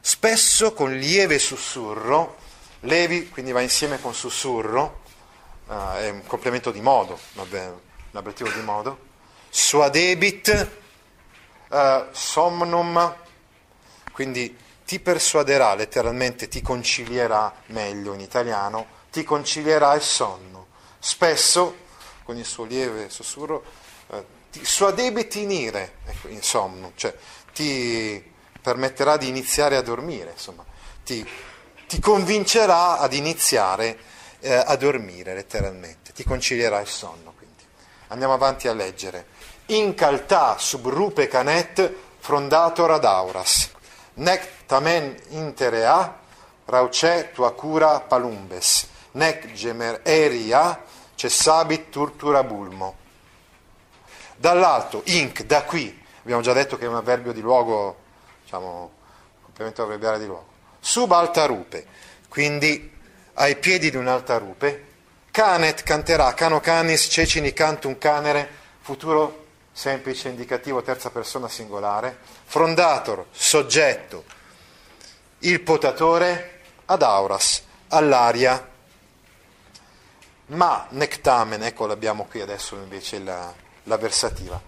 [0.00, 2.36] spesso con lieve sussurro,
[2.80, 5.02] levi quindi va insieme con sussurro,
[5.66, 7.78] uh, è un complemento di modo, vabbè, un
[8.12, 8.98] abbreviativo di modo,
[9.48, 10.70] suadebit,
[11.68, 13.14] uh, somnum,
[14.12, 20.59] quindi ti persuaderà, letteralmente ti concilierà meglio in italiano, ti concilierà il sonno.
[21.00, 21.74] Spesso,
[22.22, 23.64] con il suo lieve sussurro,
[24.08, 27.12] uh, ti suadebitinire, ecco, in sonno, cioè
[27.52, 28.22] ti
[28.62, 30.64] permetterà di iniziare a dormire, insomma,
[31.04, 31.26] ti,
[31.88, 33.98] ti convincerà ad iniziare
[34.40, 37.32] eh, a dormire letteralmente, ti concilierà il sonno.
[37.36, 37.64] Quindi.
[38.08, 39.26] Andiamo avanti a leggere.
[39.66, 43.70] In caltà sub rupe canet frondato radauras,
[44.14, 46.18] nec tamen interea
[46.64, 50.82] rauce tua cura palumbes, nec gemer eria
[51.20, 52.96] cessabit turtura bulmo.
[54.36, 57.98] Dall'alto, inc, da qui, abbiamo già detto che è un avverbio di luogo,
[58.42, 58.90] diciamo,
[59.42, 60.46] complemento avverbiale di luogo,
[60.80, 61.86] sub alta rupe,
[62.26, 62.90] quindi
[63.34, 64.86] ai piedi di un'alta rupe,
[65.30, 68.48] canet canterà, cano canis, cecini cantum canere,
[68.80, 74.24] futuro semplice indicativo terza persona singolare, frondator, soggetto,
[75.40, 78.69] il potatore, ad auras, all'aria,
[80.50, 83.52] ma nectamen, ecco l'abbiamo qui adesso invece la,
[83.84, 84.60] la versativa,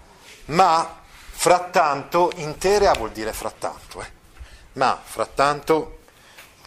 [0.46, 4.10] ma frattanto, interea vuol dire frattanto, eh?
[4.74, 5.98] ma frattanto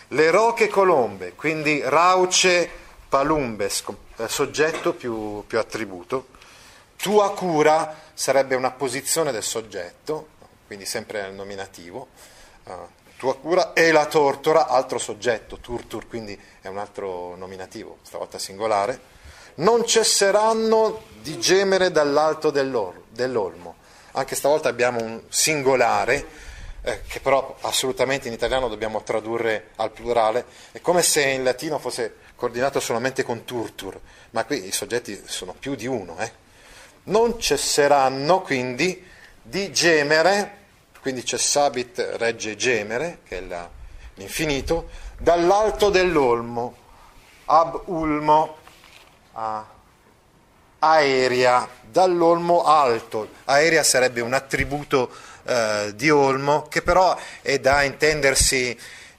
[0.10, 2.70] le roche colombe, quindi rauce
[3.08, 3.84] palumbes,
[4.18, 6.28] eh, soggetto più, più attributo.
[6.98, 10.30] Tua cura sarebbe una posizione del soggetto,
[10.68, 12.08] quindi sempre nel nominativo.
[12.64, 18.38] Uh, tua cura e la tortora, altro soggetto, turtur, quindi è un altro nominativo, stavolta
[18.38, 19.14] singolare.
[19.56, 23.76] Non cesseranno di gemere dall'alto dell'olmo.
[24.12, 26.44] Anche stavolta abbiamo un singolare
[26.86, 31.80] eh, che però assolutamente in italiano dobbiamo tradurre al plurale, è come se in latino
[31.80, 34.00] fosse coordinato solamente con turtur,
[34.32, 36.18] ma qui i soggetti sono più di uno.
[36.20, 36.32] Eh.
[37.06, 39.04] Non cesseranno quindi
[39.42, 40.65] di gemere,
[41.06, 43.70] quindi cessabit regge gemere, che è la,
[44.16, 44.90] l'infinito,
[45.20, 46.76] dall'alto dell'olmo,
[47.46, 48.58] ab ulmo,
[49.34, 49.64] a,
[50.80, 53.30] aerea, dall'olmo alto.
[53.44, 55.12] Aerea sarebbe un attributo
[55.44, 58.76] eh, di Olmo, che però è da intendersi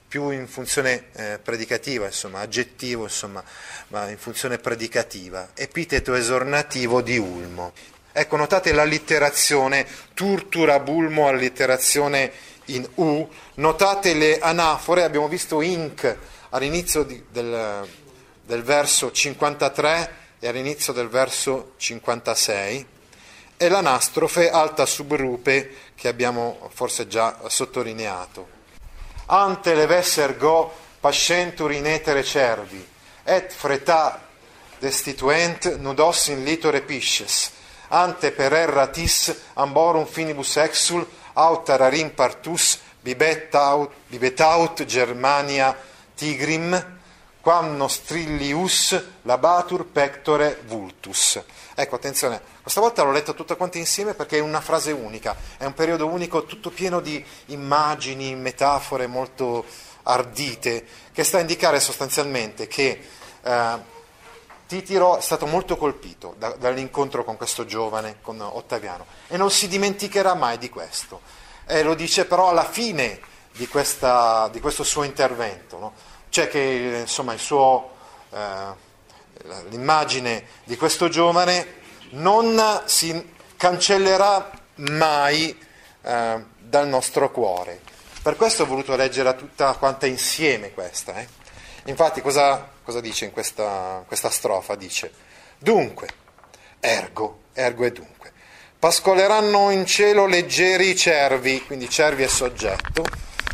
[0.09, 3.41] più in funzione eh, predicativa, insomma, aggettivo, insomma,
[3.87, 7.71] ma in funzione predicativa, epiteto esornativo di Ulmo.
[8.19, 12.31] Ecco, notate l'allitterazione, turtura bulmo, allitterazione
[12.65, 16.17] in U, notate le anafore, abbiamo visto inc.
[16.49, 17.87] all'inizio di, del,
[18.43, 22.87] del verso 53 e all'inizio del verso 56,
[23.55, 28.47] e l'anastrofe alta subrupe che abbiamo forse già sottolineato.
[29.27, 32.83] Ante levesser go pascentur in etere cervi,
[33.23, 34.27] et freta
[34.79, 37.51] destituent nudos in litore pisces,
[37.89, 45.75] ante per erratis amborum finibus exul, aut ararim partus, bibetaut, bibetaut Germania
[46.15, 46.95] tigrim,
[47.41, 51.41] quam nostrillius labatur pectore vultus.
[51.75, 55.63] Ecco, attenzione, questa volta l'ho letta tutta quanta insieme perché è una frase unica, è
[55.63, 59.63] un periodo unico tutto pieno di immagini, metafore molto
[60.03, 62.99] ardite, che sta a indicare sostanzialmente che
[63.43, 63.95] eh,
[64.67, 69.67] Titiro è stato molto colpito da, dall'incontro con questo giovane, con Ottaviano, e non si
[69.67, 71.21] dimenticherà mai di questo.
[71.65, 73.19] E lo dice però alla fine
[73.53, 75.79] di, questa, di questo suo intervento.
[75.79, 75.93] No?
[76.29, 77.91] C'è che insomma, suo,
[78.29, 78.73] eh,
[79.69, 81.75] l'immagine di questo giovane
[82.11, 85.57] non si cancellerà mai
[86.01, 87.81] eh, dal nostro cuore.
[88.21, 91.15] Per questo ho voluto leggerla tutta quanta insieme questa.
[91.87, 94.75] Infatti cosa, cosa, dice in questa, questa strofa?
[94.75, 95.09] Dice,
[95.57, 96.09] dunque,
[96.81, 98.33] ergo, ergo e dunque,
[98.77, 103.05] pascoleranno in cielo leggeri cervi, quindi cervi è soggetto,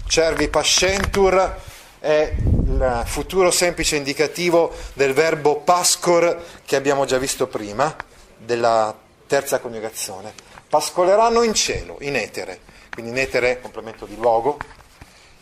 [0.08, 1.56] cervi pascentur
[2.00, 7.96] è il futuro semplice indicativo del verbo pascor che abbiamo già visto prima,
[8.36, 10.34] della terza coniugazione.
[10.68, 14.58] Pascoleranno in cielo, in etere, quindi in etere complemento di luogo,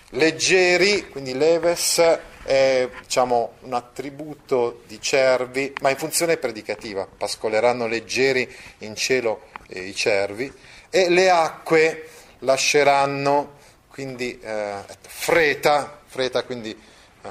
[0.10, 8.46] leggeri, quindi leves è diciamo, un attributo di cervi, ma in funzione predicativa, pascoleranno leggeri
[8.80, 10.52] in cielo eh, i cervi,
[10.90, 12.10] e le acque
[12.40, 13.54] lasceranno,
[13.88, 17.30] quindi eh, freta, freta quindi eh,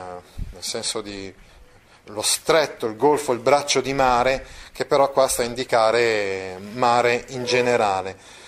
[0.53, 1.31] nel senso di
[2.05, 7.27] lo stretto, il golfo, il braccio di mare, che però qua sta a indicare mare
[7.29, 8.39] in generale.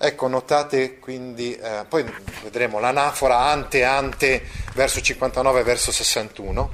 [0.00, 2.04] Ecco, notate quindi, eh, poi
[2.44, 6.70] vedremo l'anafora ante ante verso 59 verso 61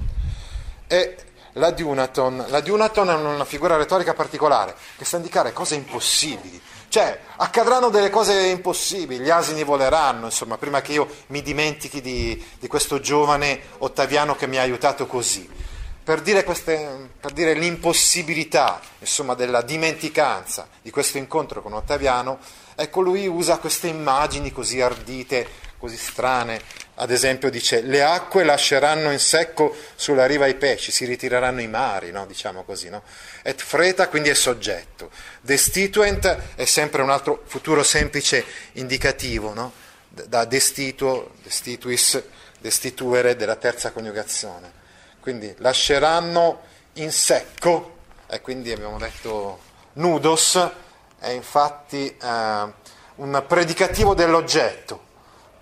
[0.87, 1.17] e
[1.53, 2.45] la Dunaton.
[2.49, 6.61] La Dunaton è una figura retorica particolare che sta a indicare cose impossibili.
[6.89, 12.45] Cioè, accadranno delle cose impossibili, gli asini voleranno, insomma, prima che io mi dimentichi di,
[12.59, 15.49] di questo giovane Ottaviano che mi ha aiutato così.
[16.05, 22.39] Per dire, queste, per dire l'impossibilità, insomma, della dimenticanza di questo incontro con Ottaviano,
[22.75, 25.47] ecco, lui usa queste immagini così ardite,
[25.79, 26.61] così strane.
[26.97, 31.67] Ad esempio dice, le acque lasceranno in secco sulla riva i pesci, si ritireranno i
[31.67, 32.25] mari, no?
[32.27, 32.89] diciamo così.
[32.89, 33.03] No?
[33.43, 35.11] Et freta quindi è soggetto.
[35.41, 39.73] Destituent è sempre un altro futuro semplice indicativo, no?
[40.09, 42.23] da destituo, destituis,
[42.61, 44.73] destituere della terza coniugazione.
[45.21, 46.63] Quindi lasceranno
[46.95, 47.97] in secco,
[48.29, 49.59] e quindi abbiamo detto
[49.95, 50.71] nudos,
[51.25, 52.73] è infatti eh,
[53.17, 55.13] un predicativo dell'oggetto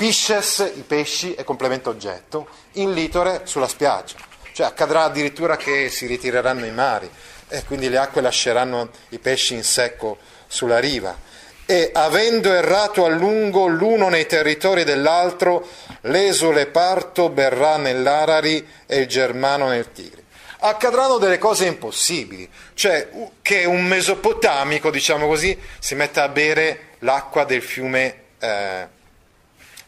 [0.03, 4.17] Pisces, i pesci, è complemento oggetto, in litore sulla spiaggia.
[4.53, 7.09] Cioè accadrà addirittura che si ritireranno i mari
[7.47, 11.17] e quindi le acque lasceranno i pesci in secco sulla riva.
[11.65, 15.65] E avendo errato a lungo l'uno nei territori dell'altro,
[16.01, 20.22] l'esule parto berrà nell'Arari e il germano nel Tigri.
[20.65, 23.09] Accadranno delle cose impossibili, cioè
[23.43, 28.87] che un mesopotamico, diciamo così, si metta a bere l'acqua del fiume eh,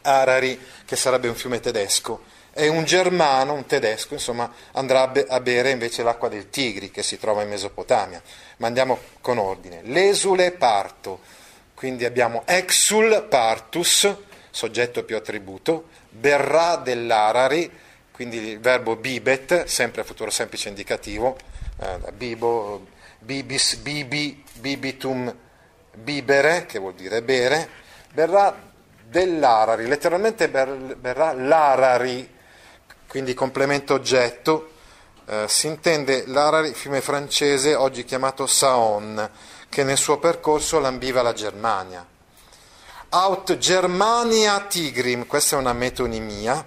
[0.02, 5.70] Arari, che sarebbe un fiume tedesco, e un germano, un tedesco, insomma, andrà a bere
[5.70, 8.20] invece l'acqua del Tigri, che si trova in Mesopotamia.
[8.56, 9.80] Ma andiamo con ordine.
[9.84, 11.20] L'esule parto,
[11.74, 14.12] quindi abbiamo exul partus,
[14.50, 17.70] soggetto più attributo, berrà dell'Arari,
[18.14, 21.36] quindi il verbo bibet, sempre futuro semplice indicativo,
[21.80, 22.86] eh, bibo,
[23.18, 25.34] bibis, bibi, bibitum,
[25.96, 27.68] bibere, che vuol dire bere,
[28.12, 28.56] berrà
[29.04, 32.32] dell'Arari, letteralmente verrà l'Arari,
[33.08, 34.70] quindi complemento oggetto,
[35.26, 39.28] eh, si intende l'Arari, fiume francese oggi chiamato Saon,
[39.68, 42.06] che nel suo percorso lambiva la Germania.
[43.08, 46.64] Aut Germania Tigrim, questa è una metonimia,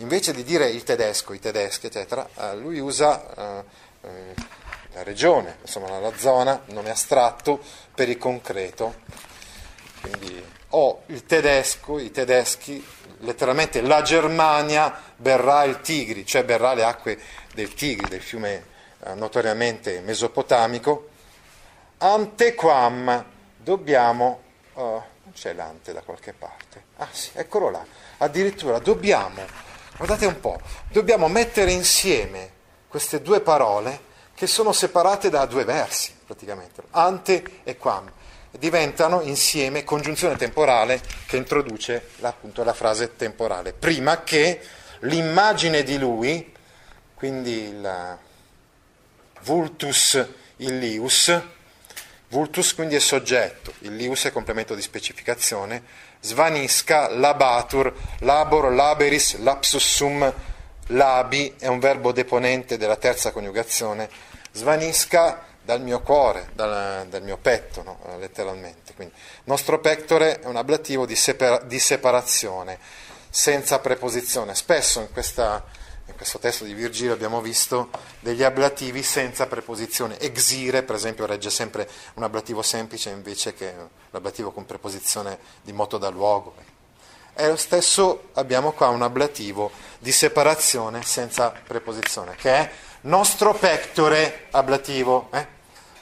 [0.00, 3.64] invece di dire il tedesco, i tedeschi, eccetera, eh, lui usa eh,
[4.02, 4.58] eh
[4.92, 7.60] la regione, insomma la zona, nome astratto,
[7.94, 8.94] per il concreto.
[10.00, 12.84] Quindi o il tedesco, i tedeschi,
[13.18, 17.18] letteralmente la Germania berrà il Tigri, cioè berrà le acque
[17.54, 18.64] del Tigri, del fiume
[19.04, 21.08] eh, notoriamente mesopotamico,
[21.98, 23.24] antequam
[23.56, 24.40] dobbiamo,
[24.74, 27.84] oh, c'è l'ante da qualche parte, ah sì, eccolo là,
[28.18, 29.44] addirittura dobbiamo,
[30.00, 32.52] guardate un po', dobbiamo mettere insieme
[32.88, 38.10] queste due parole che sono separate da due versi praticamente, ante e quam.
[38.52, 44.60] Diventano insieme congiunzione temporale che introduce appunto la frase temporale, prima che
[45.00, 46.50] l'immagine di lui,
[47.14, 48.18] quindi il
[49.42, 50.26] vultus
[50.56, 51.40] illius,
[52.28, 55.82] vultus quindi è soggetto, il lius è complemento di specificazione,
[56.20, 60.32] svanisca, labatur, labor, laberis, lapsus sum,
[60.88, 64.08] labi è un verbo deponente della terza coniugazione,
[64.52, 67.98] svanisca dal mio cuore, dal, dal mio petto, no?
[68.18, 68.94] letteralmente.
[68.94, 69.14] Quindi,
[69.44, 72.78] nostro pectore è un ablativo di, separa- di separazione,
[73.28, 74.54] senza preposizione.
[74.54, 75.64] Spesso in, questa,
[76.20, 77.88] questo testo di Virgilio abbiamo visto
[78.20, 80.18] degli ablativi senza preposizione.
[80.18, 83.72] Exire, per esempio, regge sempre un ablativo semplice invece che
[84.10, 86.54] l'ablativo con preposizione di moto da luogo.
[87.32, 92.70] E lo stesso abbiamo qua un ablativo di separazione senza preposizione, che è
[93.02, 95.30] nostro pectore ablativo.
[95.32, 95.46] Eh?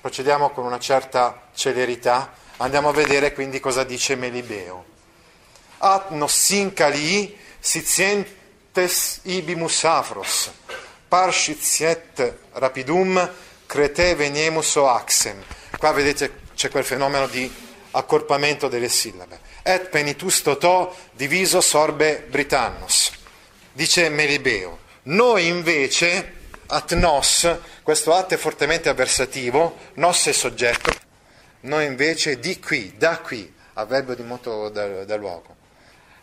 [0.01, 4.85] Procediamo con una certa celerità, andiamo a vedere quindi cosa dice Melibeo.
[5.79, 7.39] At nossincali
[8.87, 10.51] sitientes ibimus afros,
[11.09, 13.19] parsciziet rapidum
[13.67, 15.43] crete veniemus o axem.
[15.77, 17.51] Qua vedete c'è quel fenomeno di
[17.93, 19.41] accorpamento delle sillabe.
[19.63, 23.13] Et penitus totò diviso sorbe britannos.
[23.73, 24.87] Dice Melibeo.
[25.05, 26.35] Noi invece
[26.67, 27.49] at nos,
[27.83, 30.93] questo at è fortemente avversativo, nos è soggetto,
[31.61, 35.58] noi invece di qui, da qui, avverbio di moto da, da luogo.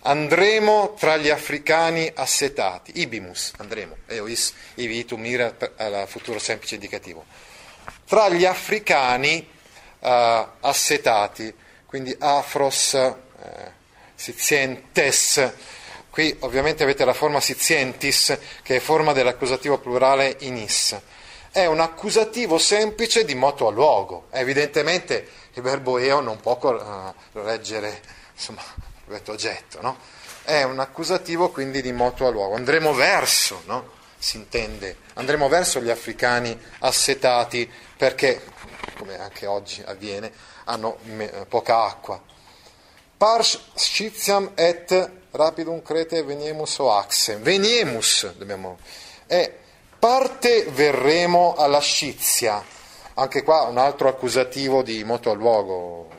[0.07, 7.25] Andremo tra gli africani assetati, ibimus, andremo, eois, ivitum, mira al futuro semplice indicativo.
[8.05, 9.47] Tra gli africani
[9.99, 10.07] uh,
[10.59, 11.51] assetati,
[11.87, 13.15] quindi afros, uh,
[14.13, 15.53] sizientes,
[16.15, 20.97] Qui ovviamente avete la forma sizientis, che è forma dell'accusativo plurale inis.
[21.51, 24.27] È un accusativo semplice di moto a luogo.
[24.31, 28.01] Evidentemente il verbo eo non può uh, reggere
[28.33, 28.61] insomma,
[29.07, 29.97] il oggetto, no?
[30.43, 32.55] È un accusativo quindi di moto a luogo.
[32.55, 33.93] Andremo verso, no?
[34.17, 34.97] Si intende.
[35.15, 38.41] Andremo verso gli africani assetati perché,
[38.97, 40.31] come anche oggi avviene,
[40.65, 40.97] hanno
[41.47, 42.21] poca acqua.
[43.17, 47.41] Pars scitiam et rapidum crete veniemus o axem.
[47.41, 48.77] Veniemus, dobbiamo...
[49.25, 49.51] È
[49.97, 52.63] parte verremo alla scizia.
[53.15, 56.09] Anche qua un altro accusativo di moto a luogo.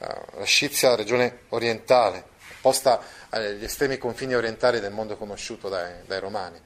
[0.00, 2.24] Eh, la scizia, regione orientale,
[2.60, 6.58] posta agli estremi confini orientali del mondo conosciuto dai, dai romani.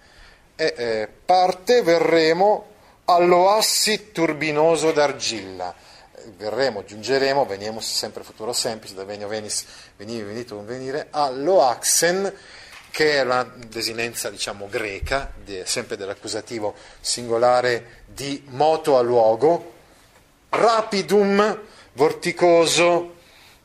[0.57, 2.73] E eh, parte verremo
[3.07, 5.75] all'oassi turbinoso d'argilla
[6.37, 9.65] verremo, giungeremo, venimus sempre futuro semplice, da venio venis,
[9.97, 12.33] venivi, venito, venire, all'oaxen,
[12.91, 15.33] che è una desinenza, diciamo, greca,
[15.65, 19.73] sempre dell'accusativo singolare di moto a luogo,
[20.51, 21.61] rapidum,
[21.95, 23.14] vorticoso,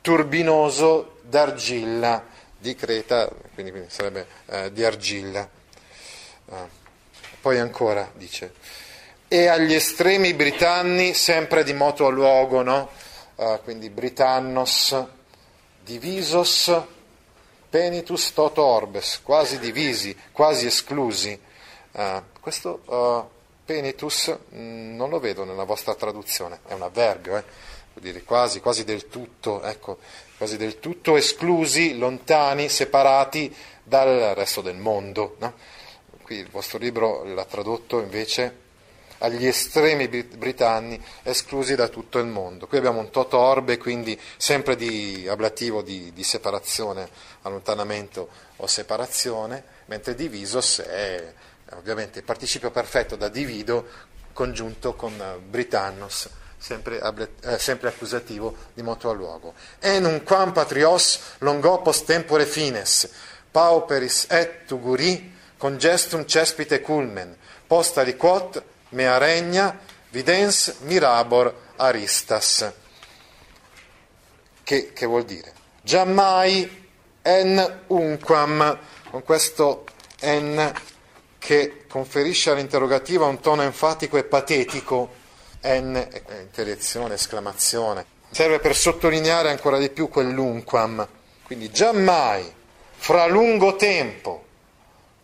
[0.02, 2.26] turbinoso, d'argilla,
[2.58, 5.48] di Creta, quindi, quindi sarebbe eh, di argilla.
[6.46, 6.56] Uh,
[7.42, 8.54] poi ancora dice
[9.32, 12.90] e agli estremi britanni sempre di moto a luogo, no?
[13.36, 15.06] uh, quindi Britannos,
[15.84, 16.82] divisos,
[17.70, 21.40] penitus toto orbes, quasi divisi, quasi esclusi.
[21.92, 23.30] Uh, questo
[23.64, 27.44] penitus mh, mm, non lo vedo nella vostra traduzione, è un avverbio, eh?
[27.96, 30.00] Dire quasi, quasi del tutto, ecco,
[30.38, 35.36] quasi del tutto esclusi, lontani, separati dal resto del mondo.
[35.40, 35.54] No?
[36.22, 38.68] Qui il vostro libro l'ha tradotto invece
[39.20, 42.68] agli estremi britanni esclusi da tutto il mondo.
[42.68, 47.10] Qui abbiamo un toto orbe, quindi sempre di ablativo di, di separazione,
[47.42, 51.34] allontanamento o separazione, mentre divisos è
[51.72, 56.30] ovviamente il participio perfetto da divido congiunto con britannos,
[56.60, 57.00] sempre,
[57.42, 59.54] eh, sempre accusativo di moto a luogo.
[59.80, 63.10] Enum quam patrios longopos tempore fines,
[63.52, 67.36] pauperis et tuguri, congestum cespite culmen,
[67.66, 69.78] posta liquot mea regna
[70.12, 72.72] videns mirabor aristas.
[74.64, 75.54] Che, che vuol dire?
[75.82, 76.88] Giammai
[77.22, 78.78] en unquam,
[79.10, 79.86] con questo
[80.20, 80.72] en
[81.40, 85.19] che conferisce all'interrogativa un tono enfatico e patetico,
[85.62, 86.08] en,
[86.40, 91.08] interiezione, esclamazione, serve per sottolineare ancora di più quell'unquam.
[91.44, 92.52] Quindi giammai,
[92.96, 94.46] fra lungo tempo,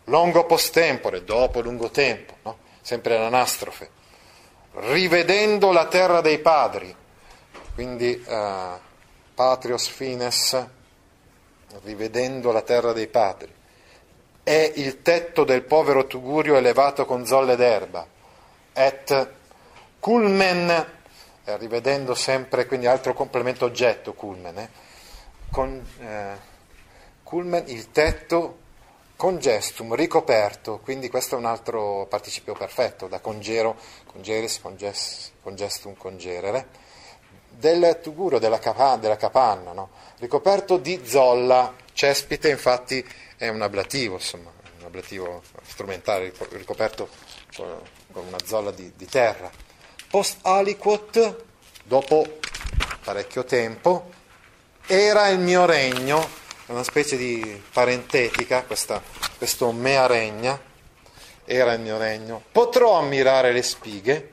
[0.04, 2.58] longo post tempore, dopo lungo tempo, no?
[2.80, 3.90] sempre l'anastrofe,
[4.72, 6.94] rivedendo la terra dei padri,
[7.74, 8.78] quindi uh,
[9.34, 10.66] patrios fines,
[11.82, 13.52] rivedendo la terra dei padri,
[14.42, 18.06] è il tetto del povero Tugurio elevato con zolle d'erba,
[18.72, 19.28] et
[20.06, 24.68] culmen, eh, rivedendo sempre, quindi altro complemento oggetto, culmen, eh,
[25.50, 26.36] con, eh,
[27.24, 28.58] culmen, il tetto
[29.16, 33.76] Congestum, ricoperto, quindi questo è un altro participio perfetto, da congero,
[34.06, 36.68] congeris, conges, congestum, congerere,
[37.48, 39.90] del tuguro, della, capa- della capanna, no?
[40.18, 43.04] ricoperto di zolla, cespite infatti
[43.36, 47.08] è un ablativo, insomma, un ablativo strumentale ricoperto
[47.56, 49.65] con una zolla di, di terra.
[50.16, 51.44] Post aliquot,
[51.84, 52.38] dopo
[53.04, 54.10] parecchio tempo,
[54.86, 56.26] era il mio regno,
[56.68, 59.02] una specie di parentetica, questa,
[59.36, 60.58] questo mea regna,
[61.44, 64.30] era il mio regno, potrò ammirare le spighe,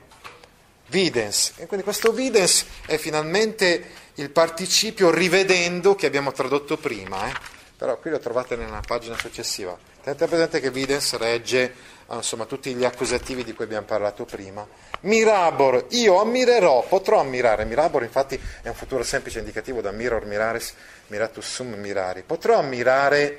[0.86, 7.32] videns, e quindi questo videns è finalmente il participio rivedendo che abbiamo tradotto prima, eh?
[7.76, 9.76] però qui lo trovate nella pagina successiva.
[10.02, 11.74] Tenete presente che videns regge
[12.10, 14.66] insomma, tutti gli accusativi di cui abbiamo parlato prima.
[15.00, 17.64] Mirabor, io ammirerò, potrò ammirare.
[17.64, 20.74] Mirabor infatti è un futuro semplice indicativo da miror miraris,
[21.08, 22.22] miratus sum mirari.
[22.22, 23.38] Potrò ammirare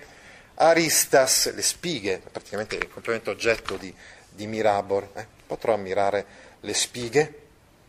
[0.56, 3.94] aristas, le spighe, praticamente il complemento oggetto di,
[4.30, 5.10] di Mirabor.
[5.14, 5.26] Eh?
[5.46, 6.26] Potrò ammirare
[6.62, 7.42] le spighe.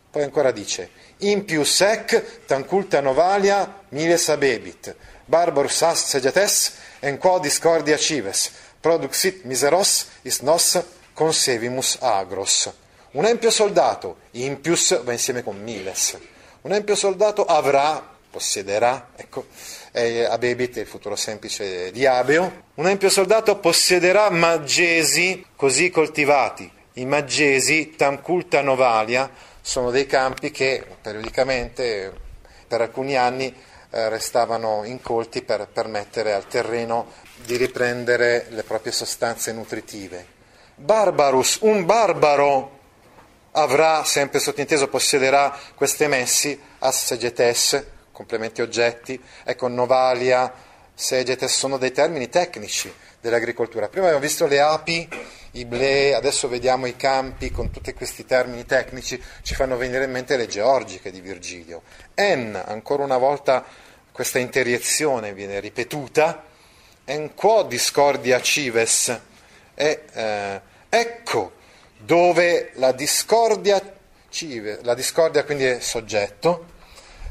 [0.09, 7.39] Poi ancora dice, in più sec tanculta novalia miles abebit, barbarus as segetes en quo
[7.39, 8.51] discordia cives,
[8.87, 10.79] produxit miseros is nos
[11.13, 12.71] consevimus agros.
[13.11, 16.17] Un empio soldato, impius va insieme con miles.
[16.61, 19.47] Un empio soldato avrà, possiederà, ecco,
[19.91, 22.63] eh, abebit è il futuro semplice di abeo.
[22.75, 26.71] Un empio soldato possederà maggesi così coltivati.
[26.93, 29.29] I maggesi, tam culta novalia,
[29.59, 32.13] sono dei campi che periodicamente
[32.65, 33.53] per alcuni anni
[33.89, 40.35] eh, restavano incolti per permettere al terreno di riprendere le proprie sostanze nutritive.
[40.75, 42.79] Barbarus, un barbaro
[43.51, 50.53] avrà, sempre sottinteso, possiederà queste messi a segetes, complementi oggetti, ecco, novalia,
[50.93, 53.87] segetes sono dei termini tecnici dell'agricoltura.
[53.87, 55.09] Prima abbiamo visto le api
[55.51, 60.11] i ble, adesso vediamo i campi con tutti questi termini tecnici, ci fanno venire in
[60.11, 61.81] mente le georgiche di Virgilio.
[62.13, 63.65] En, ancora una volta
[64.11, 66.43] questa interiezione viene ripetuta,
[67.09, 69.17] en quo discordia cives,
[69.73, 71.53] è, eh, ecco
[71.99, 73.81] dove la discordia,
[74.29, 76.65] cive, la discordia quindi è soggetto,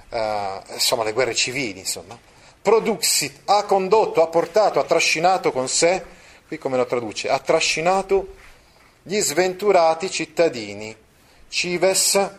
[0.08, 2.18] eh, insomma le guerre civili, insomma,
[2.62, 6.02] produxit, ha condotto, ha portato, ha trascinato con sé
[6.46, 8.34] qui come lo traduce, ha trascinato
[9.02, 10.96] gli sventurati cittadini,
[11.48, 12.30] cives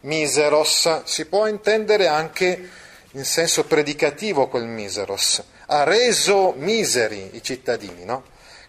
[0.00, 2.70] miseros, si può intendere anche
[3.12, 8.24] in senso predicativo quel miseros, ha reso miseri i cittadini, no?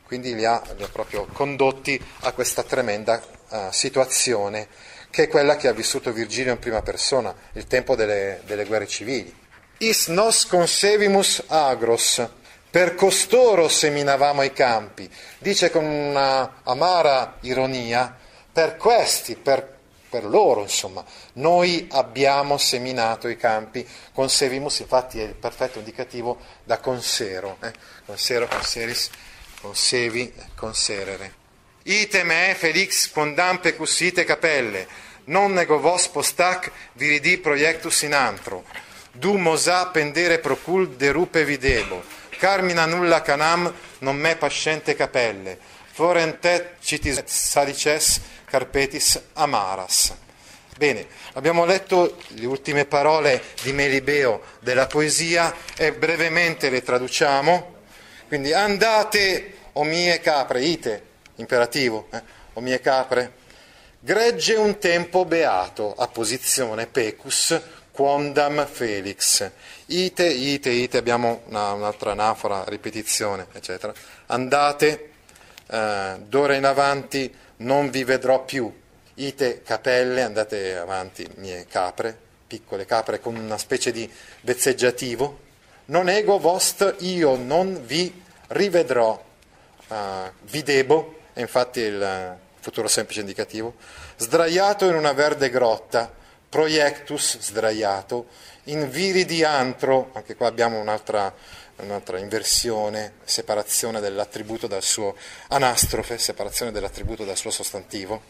[0.05, 4.67] quindi li ha, li ha, proprio condotti a questa tremenda uh, situazione
[5.09, 8.87] che è quella che ha vissuto Virgilio in prima persona, il tempo delle, delle guerre
[8.87, 9.35] civili.
[9.79, 12.25] Is nos consevimus agros,
[12.69, 15.09] per costoro seminavamo i campi.
[15.39, 18.15] Dice con una amara ironia,
[18.53, 19.79] per questi, per,
[20.11, 21.03] per loro, insomma,
[21.33, 23.87] noi abbiamo seminato i campi.
[24.13, 27.71] Consevimus, infatti, è il perfetto indicativo da consero, eh?
[28.05, 29.09] consero, conseris,
[29.61, 31.39] consevi, conserere.
[31.83, 34.85] Ite me felix quondam pecusite capelle,
[35.25, 38.65] non nego vos postac viridi proiectus in antro,
[39.13, 42.03] du mosa pendere procul derupe videbo,
[42.37, 45.57] Carmina nulla canam non me pascente capelle,
[45.91, 48.19] forentet citis salices
[48.51, 50.13] carpetis amaras.
[50.77, 57.75] Bene, abbiamo letto le ultime parole di Melibeo della poesia e brevemente le traduciamo.
[58.27, 61.03] Quindi andate, o mie capre, ite,
[61.35, 62.21] imperativo, eh,
[62.53, 63.33] o mie capre,
[63.99, 67.57] gregge un tempo beato, a posizione pecus,
[67.91, 69.49] quondam felix.
[69.85, 73.93] Ite, ite, ite, abbiamo una, un'altra anafora, ripetizione, eccetera.
[74.25, 75.11] Andate,
[75.67, 78.71] eh, d'ora in avanti non vi vedrò più.
[79.15, 84.09] Ite capelle, andate avanti, mie capre, piccole capre con una specie di
[84.41, 85.49] vezzeggiativo.
[85.85, 89.21] Non ego vost, io non vi rivedrò,
[89.87, 89.95] uh,
[90.43, 93.75] vi debo, è infatti il futuro semplice indicativo,
[94.17, 96.11] sdraiato in una verde grotta,
[96.47, 98.27] proiectus sdraiato,
[98.65, 101.33] in viri di antro, anche qua abbiamo un'altra,
[101.77, 105.15] un'altra inversione, separazione dell'attributo dal suo
[105.49, 108.21] anastrofe, separazione dell'attributo dal suo sostantivo.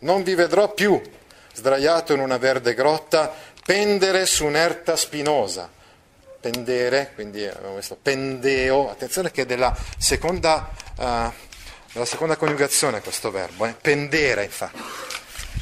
[0.00, 1.00] Non vi vedrò più,
[1.54, 3.32] sdraiato in una verde grotta,
[3.64, 5.70] pendere su un'erta spinosa.
[6.40, 11.30] Pendere, quindi abbiamo visto pendeo, attenzione che è della seconda, uh,
[11.92, 13.74] della seconda coniugazione questo verbo, eh?
[13.78, 14.78] pendere infatti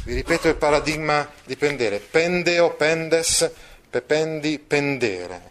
[0.08, 1.98] vi ripeto il paradigma di pendere.
[1.98, 3.50] Pendeo, pendes,
[3.90, 5.50] pependi, pendere.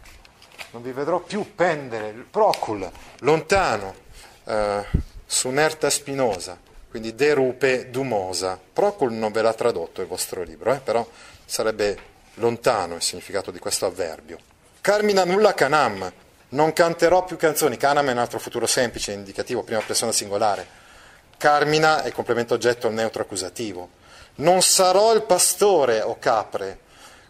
[0.70, 2.90] Non vi vedrò più pendere, procul,
[3.20, 3.94] lontano,
[4.44, 4.84] eh,
[5.24, 6.58] su un'erta spinosa,
[6.90, 8.60] quindi derupe dumosa.
[8.72, 11.06] Procul non ve l'ha tradotto il vostro libro, eh, però
[11.44, 11.98] sarebbe
[12.34, 14.38] lontano il significato di questo avverbio.
[14.82, 16.12] Carmina nulla canam,
[16.50, 20.66] non canterò più canzoni, canam è un altro futuro semplice, indicativo, prima persona singolare.
[21.38, 23.88] Carmina è complemento oggetto al neutro accusativo.
[24.36, 26.80] Non sarò il pastore o capre,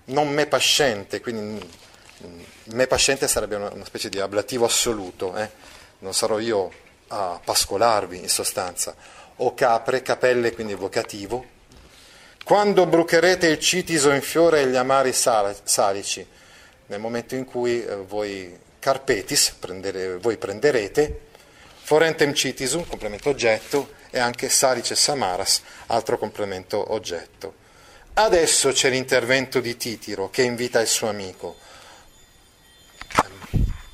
[0.06, 1.86] non me pascente, quindi
[2.64, 5.50] me pascente sarebbe una, una specie di ablativo assoluto, eh?
[6.00, 6.70] non sarò io
[7.08, 8.94] a pascolarvi in sostanza,
[9.36, 11.56] o capre, capelle, quindi vocativo.
[12.44, 16.26] Quando brucherete il citiso in fiore e gli amari salici,
[16.86, 21.20] nel momento in cui eh, voi carpetis, prendere, voi prenderete,
[21.82, 27.66] forentem citisum, complemento oggetto, e anche salice samaras, altro complemento oggetto.
[28.14, 31.56] Adesso c'è l'intervento di Titiro che invita il suo amico.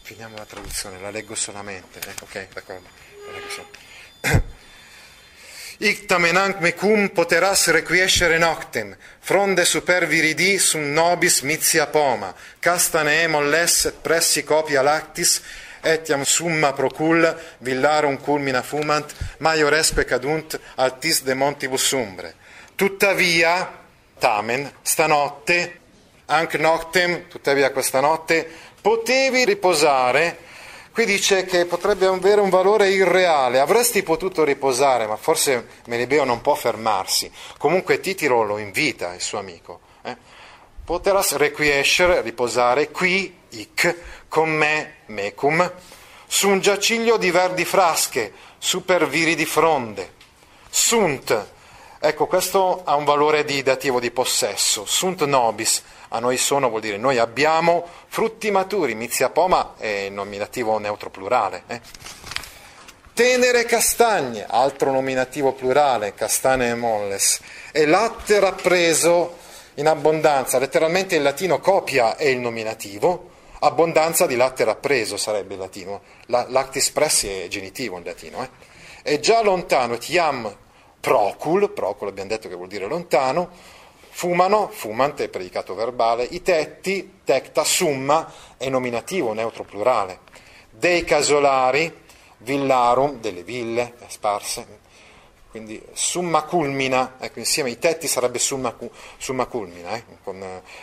[0.04, 1.98] Finiamo la traduzione, la leggo solamente.
[1.98, 2.88] Eh, ok, d'accordo.
[5.78, 13.94] Ictamenanc mecum poteras requiescere noctem, fronde super viridi sum nobis mitia poma, castane molles et
[14.02, 15.40] pressi copia lactis,
[15.80, 17.24] etiam summa procul
[17.60, 22.34] villarum culmina fumant, maioresque cadunt altis de montibus umbre.
[22.74, 23.72] Tuttavia,
[24.18, 25.80] tamen, stanotte,
[26.26, 30.36] anche noctem, tuttavia questa notte, potevi riposare
[30.94, 36.40] Qui dice che potrebbe avere un valore irreale, avresti potuto riposare, ma forse Melibeo non
[36.40, 37.28] può fermarsi.
[37.58, 39.80] Comunque Titiro lo invita, il suo amico.
[40.04, 40.16] Eh?
[40.84, 43.96] Poteras requiescer, riposare, qui, ic,
[44.28, 45.68] con me, mecum,
[46.28, 50.12] su un giaciglio di verdi frasche, super viri di fronde.
[50.70, 51.46] Sunt,
[51.98, 55.82] ecco questo ha un valore di dativo di possesso, sunt nobis,
[56.14, 61.64] a noi sono vuol dire noi abbiamo frutti maturi, mizia poma è nominativo neutro plurale.
[61.66, 61.80] Eh?
[63.12, 67.40] Tenere castagne, altro nominativo plurale, castane e molles,
[67.72, 69.38] e latte rappreso
[69.74, 75.60] in abbondanza, letteralmente in latino copia è il nominativo, abbondanza di latte rappreso sarebbe il
[75.60, 78.42] latino, La, lactis pressi è genitivo in latino.
[78.42, 78.48] Eh?
[79.02, 80.56] E già lontano, tiam
[81.00, 83.50] procul, procul abbiamo detto che vuol dire lontano,
[84.16, 90.20] Fumano, fumante, predicato verbale, i tetti, tecta, summa, è nominativo, neutro plurale.
[90.70, 91.92] Dei casolari,
[92.36, 94.78] villarum, delle ville sparse,
[95.50, 98.76] quindi summa culmina, ecco, insieme ai tetti sarebbe summa,
[99.18, 100.40] summa culmina, eh, con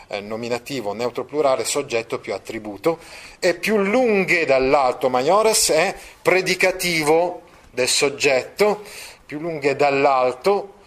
[0.08, 3.00] eh, nominativo, neutro plurale, soggetto più attributo,
[3.40, 8.84] e più lunghe dall'alto maiores è predicativo del soggetto,
[9.26, 10.80] più lunghe dall'alto,